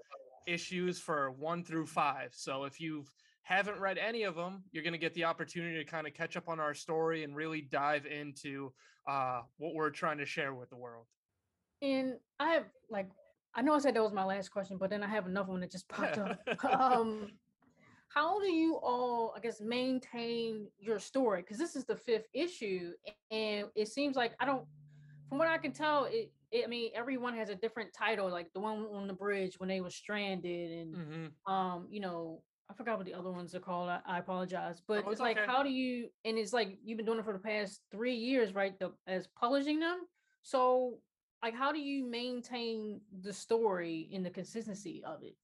issues 0.46 1.00
for 1.00 1.32
one 1.32 1.64
through 1.64 1.88
five. 1.88 2.32
So 2.34 2.64
if 2.64 2.80
you 2.80 3.06
haven't 3.44 3.80
read 3.80 3.98
any 3.98 4.24
of 4.24 4.36
them, 4.36 4.64
you're 4.72 4.84
going 4.84 4.94
to 4.94 5.00
get 5.00 5.14
the 5.14 5.24
opportunity 5.24 5.78
to 5.78 5.84
kind 5.84 6.08
of 6.08 6.14
catch 6.14 6.38
up 6.38 6.48
on 6.48 6.60
our 6.60 6.74
story 6.74 7.24
and 7.24 7.36
really 7.36 7.62
dive 7.62 8.06
into 8.06 8.72
uh, 9.08 9.42
what 9.58 9.74
we're 9.74 9.90
trying 9.90 10.18
to 10.20 10.26
share 10.26 10.54
with 10.54 10.70
the 10.70 10.78
world. 10.78 11.06
And 11.82 12.16
I 12.40 12.50
have 12.54 12.66
like, 12.90 13.10
I 13.56 13.62
know 13.62 13.74
I 13.74 13.80
said 13.80 13.96
that 13.96 14.04
was 14.04 14.14
my 14.14 14.26
last 14.26 14.50
question, 14.50 14.78
but 14.78 14.90
then 14.90 15.02
I 15.02 15.08
have 15.08 15.26
another 15.26 15.52
one 15.52 15.62
that 15.62 15.72
just 15.72 15.88
popped 15.88 16.18
up. 16.18 16.40
um, 16.80 17.32
how 18.10 18.40
do 18.40 18.52
you 18.52 18.76
all, 18.76 19.34
I 19.36 19.40
guess, 19.40 19.62
maintain 19.62 20.68
your 20.80 21.00
story? 21.00 21.42
Because 21.42 21.58
this 21.58 21.76
is 21.76 21.86
the 21.86 21.96
fifth 21.96 22.28
issue, 22.34 22.92
and 23.32 23.68
it 23.76 23.88
seems 23.88 24.16
like 24.16 24.34
I 24.40 24.46
don't, 24.46 24.66
from 25.28 25.38
what 25.38 25.48
I 25.48 25.58
can 25.58 25.72
tell, 25.72 26.06
it 26.06 26.14
it, 26.16 26.32
I 26.54 26.68
mean, 26.68 26.92
everyone 26.96 27.36
has 27.36 27.50
a 27.50 27.56
different 27.56 27.94
title. 27.94 28.30
Like 28.30 28.52
the 28.54 28.60
one 28.60 28.88
on 28.94 29.08
the 29.08 29.14
bridge 29.14 29.56
when 29.60 29.70
they 29.70 29.82
were 29.82 29.90
stranded, 29.90 30.72
and 30.72 30.96
mm-hmm. 30.96 31.54
um, 31.54 31.88
you 31.90 32.00
know, 32.00 32.42
I 32.70 32.74
forgot 32.74 32.98
what 32.98 33.06
the 33.06 33.14
other 33.14 33.32
ones 33.32 33.54
are 33.56 33.60
called. 33.60 33.90
I, 33.90 34.00
I 34.06 34.20
apologize, 34.20 34.82
but 34.88 35.04
oh, 35.06 35.12
it's, 35.12 35.14
it's 35.14 35.22
like, 35.22 35.38
how 35.46 35.64
do 35.64 35.70
you? 35.70 36.10
And 36.26 36.38
it's 36.38 36.54
like 36.54 36.78
you've 36.84 36.98
been 36.98 37.06
doing 37.06 37.20
it 37.20 37.26
for 37.26 37.34
the 37.34 37.40
past 37.40 37.82
three 37.92 38.16
years, 38.16 38.54
right? 38.54 38.78
The, 38.80 38.92
as 39.08 39.28
publishing 39.40 39.80
them. 39.80 40.00
So, 40.42 40.98
like, 41.44 41.56
how 41.56 41.72
do 41.72 41.80
you 41.80 42.10
maintain 42.10 43.02
the 43.22 43.34
story 43.34 44.10
and 44.14 44.26
the 44.26 44.30
consistency 44.30 45.04
of 45.06 45.24
it? 45.24 45.36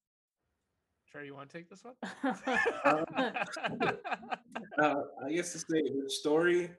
Trey, 1.11 1.27
you 1.27 1.35
want 1.35 1.49
to 1.49 1.57
take 1.57 1.69
this 1.69 1.83
one? 1.83 1.95
uh, 2.23 3.03
uh, 4.81 4.95
I 5.25 5.31
guess 5.31 5.51
to 5.53 5.59
say 5.59 5.81
the 5.81 6.09
story 6.09 6.71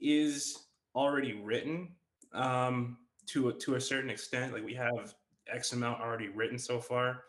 is 0.00 0.66
already 0.94 1.34
written. 1.34 1.92
Um, 2.32 2.98
to 3.26 3.48
a, 3.48 3.52
to 3.52 3.74
a 3.74 3.80
certain 3.80 4.10
extent. 4.10 4.52
Like 4.52 4.64
we 4.64 4.74
have 4.74 5.14
X 5.52 5.72
amount 5.72 6.00
already 6.00 6.28
written 6.28 6.58
so 6.58 6.80
far. 6.80 7.22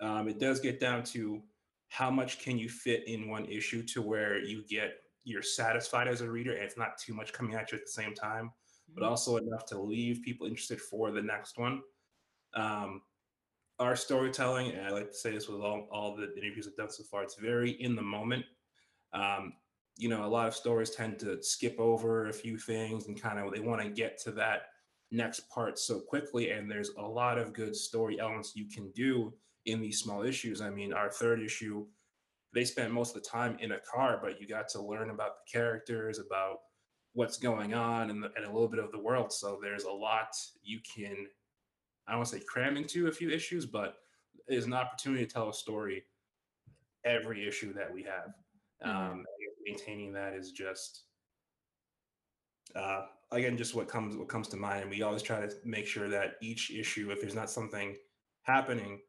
Um, 0.00 0.28
it 0.28 0.38
does 0.38 0.60
get 0.60 0.80
down 0.80 1.02
to 1.04 1.42
how 1.88 2.10
much 2.10 2.38
can 2.38 2.58
you 2.58 2.68
fit 2.68 3.06
in 3.08 3.28
one 3.28 3.46
issue 3.46 3.82
to 3.82 4.02
where 4.02 4.38
you 4.38 4.62
get 4.68 4.92
you're 5.24 5.42
satisfied 5.42 6.08
as 6.08 6.20
a 6.20 6.30
reader 6.30 6.52
and 6.52 6.62
it's 6.62 6.78
not 6.78 6.98
too 6.98 7.12
much 7.12 7.32
coming 7.32 7.54
at 7.54 7.70
you 7.70 7.78
at 7.78 7.84
the 7.84 7.90
same 7.90 8.14
time, 8.14 8.46
mm-hmm. 8.46 8.94
but 8.94 9.02
also 9.02 9.36
enough 9.36 9.66
to 9.66 9.80
leave 9.80 10.22
people 10.22 10.46
interested 10.46 10.80
for 10.80 11.10
the 11.10 11.22
next 11.22 11.58
one. 11.58 11.82
Um, 12.54 13.02
our 13.78 13.94
storytelling, 13.94 14.72
and 14.72 14.86
I 14.86 14.90
like 14.90 15.10
to 15.10 15.16
say 15.16 15.30
this 15.30 15.48
with 15.48 15.60
all, 15.60 15.86
all 15.92 16.16
the 16.16 16.34
interviews 16.36 16.66
I've 16.66 16.76
done 16.76 16.90
so 16.90 17.04
far, 17.04 17.22
it's 17.22 17.36
very 17.36 17.70
in 17.70 17.94
the 17.94 18.02
moment. 18.02 18.44
Um, 19.12 19.52
you 19.96 20.08
know, 20.08 20.24
a 20.24 20.26
lot 20.26 20.48
of 20.48 20.54
stories 20.54 20.90
tend 20.90 21.18
to 21.20 21.42
skip 21.42 21.78
over 21.78 22.28
a 22.28 22.32
few 22.32 22.56
things 22.58 23.06
and 23.06 23.20
kind 23.20 23.38
of 23.38 23.52
they 23.52 23.60
want 23.60 23.82
to 23.82 23.88
get 23.88 24.18
to 24.22 24.30
that 24.32 24.62
next 25.10 25.48
part 25.48 25.78
so 25.78 26.00
quickly 26.00 26.50
and 26.50 26.70
there's 26.70 26.90
a 26.98 27.02
lot 27.02 27.38
of 27.38 27.54
good 27.54 27.74
story 27.74 28.20
elements 28.20 28.52
you 28.54 28.66
can 28.66 28.90
do 28.92 29.32
in 29.66 29.80
these 29.80 30.00
small 30.00 30.22
issues. 30.22 30.60
I 30.60 30.70
mean 30.70 30.92
our 30.92 31.10
third 31.10 31.40
issue 31.40 31.86
they 32.54 32.64
spent 32.64 32.92
most 32.92 33.14
of 33.14 33.22
the 33.22 33.28
time 33.28 33.56
in 33.60 33.72
a 33.72 33.80
car 33.80 34.18
but 34.22 34.40
you 34.40 34.46
got 34.46 34.68
to 34.68 34.82
learn 34.82 35.10
about 35.10 35.32
the 35.38 35.58
characters 35.58 36.18
about 36.18 36.58
what's 37.14 37.38
going 37.38 37.74
on 37.74 38.10
and, 38.10 38.22
the, 38.22 38.30
and 38.36 38.44
a 38.44 38.52
little 38.52 38.68
bit 38.68 38.78
of 38.78 38.92
the 38.92 38.98
world. 38.98 39.32
So 39.32 39.58
there's 39.62 39.84
a 39.84 39.92
lot 39.92 40.28
you 40.62 40.80
can 40.80 41.26
i 42.06 42.12
don't 42.12 42.20
want 42.20 42.30
to 42.30 42.38
say 42.38 42.44
cram 42.46 42.76
into 42.76 43.08
a 43.08 43.12
few 43.12 43.28
issues 43.28 43.66
but 43.66 43.96
there's 44.46 44.64
an 44.64 44.72
opportunity 44.72 45.26
to 45.26 45.30
tell 45.30 45.50
a 45.50 45.54
story 45.54 46.04
every 47.04 47.46
issue 47.46 47.72
that 47.74 47.92
we 47.92 48.02
have. 48.02 48.32
Mm-hmm. 48.84 49.12
um, 49.12 49.24
maintaining 49.66 50.12
that 50.12 50.34
is 50.34 50.52
just 50.52 51.02
uh, 52.76 53.06
again, 53.30 53.56
just 53.56 53.74
what 53.74 53.88
comes 53.88 54.16
what 54.16 54.28
comes 54.28 54.48
to 54.48 54.56
mind. 54.56 54.82
And 54.82 54.90
we 54.90 55.02
always 55.02 55.22
try 55.22 55.40
to 55.40 55.52
make 55.64 55.86
sure 55.86 56.08
that 56.08 56.34
each 56.42 56.70
issue, 56.70 57.10
if 57.10 57.20
there's 57.20 57.34
not 57.34 57.50
something 57.50 57.96
happening, 58.42 59.00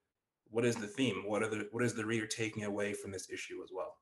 what 0.49 0.65
is 0.65 0.75
the 0.75 0.87
theme? 0.87 1.23
What 1.25 1.43
are 1.43 1.49
the 1.49 1.67
what 1.71 1.83
is 1.83 1.93
the 1.93 2.05
reader 2.05 2.27
taking 2.27 2.65
away 2.65 2.93
from 2.93 3.11
this 3.11 3.29
issue 3.29 3.61
as 3.63 3.69
well? 3.73 3.95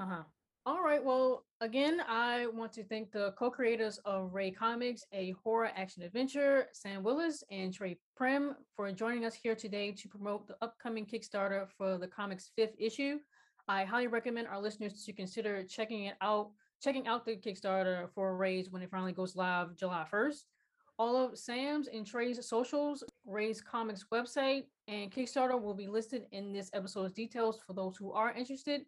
Uh-huh. 0.00 0.22
All 0.66 0.82
right. 0.82 1.02
Well, 1.02 1.44
again, 1.60 2.00
I 2.08 2.48
want 2.48 2.72
to 2.72 2.82
thank 2.82 3.12
the 3.12 3.32
co-creators 3.38 3.98
of 4.04 4.34
Ray 4.34 4.50
Comics, 4.50 5.04
a 5.12 5.32
horror 5.44 5.70
action 5.76 6.02
adventure, 6.02 6.66
Sam 6.72 7.04
Willis 7.04 7.44
and 7.52 7.72
Trey 7.72 7.96
Prem, 8.16 8.56
for 8.74 8.90
joining 8.90 9.24
us 9.24 9.34
here 9.34 9.54
today 9.54 9.92
to 9.92 10.08
promote 10.08 10.48
the 10.48 10.56
upcoming 10.62 11.06
Kickstarter 11.06 11.68
for 11.78 11.98
the 11.98 12.08
comic's 12.08 12.50
fifth 12.56 12.74
issue. 12.80 13.18
I 13.68 13.84
highly 13.84 14.08
recommend 14.08 14.48
our 14.48 14.60
listeners 14.60 15.04
to 15.04 15.12
consider 15.12 15.62
checking 15.62 16.06
it 16.06 16.16
out 16.20 16.50
checking 16.86 17.08
out 17.08 17.24
the 17.24 17.34
Kickstarter 17.34 18.08
for 18.14 18.28
a 18.28 18.34
Raise 18.34 18.70
when 18.70 18.80
it 18.80 18.88
finally 18.92 19.10
goes 19.10 19.34
live 19.34 19.74
July 19.74 20.06
1st. 20.08 20.44
All 21.00 21.16
of 21.16 21.36
Sam's 21.36 21.88
and 21.88 22.06
Trey's 22.06 22.46
socials, 22.46 23.02
Raise 23.26 23.60
Comics 23.60 24.04
website, 24.14 24.66
and 24.86 25.10
Kickstarter 25.10 25.60
will 25.60 25.74
be 25.74 25.88
listed 25.88 26.26
in 26.30 26.52
this 26.52 26.70
episode's 26.74 27.12
details 27.12 27.58
for 27.66 27.72
those 27.72 27.96
who 27.96 28.12
are 28.12 28.32
interested. 28.34 28.82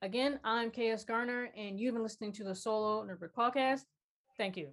Again, 0.00 0.40
I'm 0.42 0.70
KS 0.70 1.04
Garner, 1.04 1.50
and 1.54 1.78
you've 1.78 1.92
been 1.92 2.02
listening 2.02 2.32
to 2.32 2.44
the 2.44 2.54
Solo 2.54 3.04
Nerd 3.04 3.28
podcast. 3.36 3.82
Thank 4.38 4.56
you. 4.56 4.68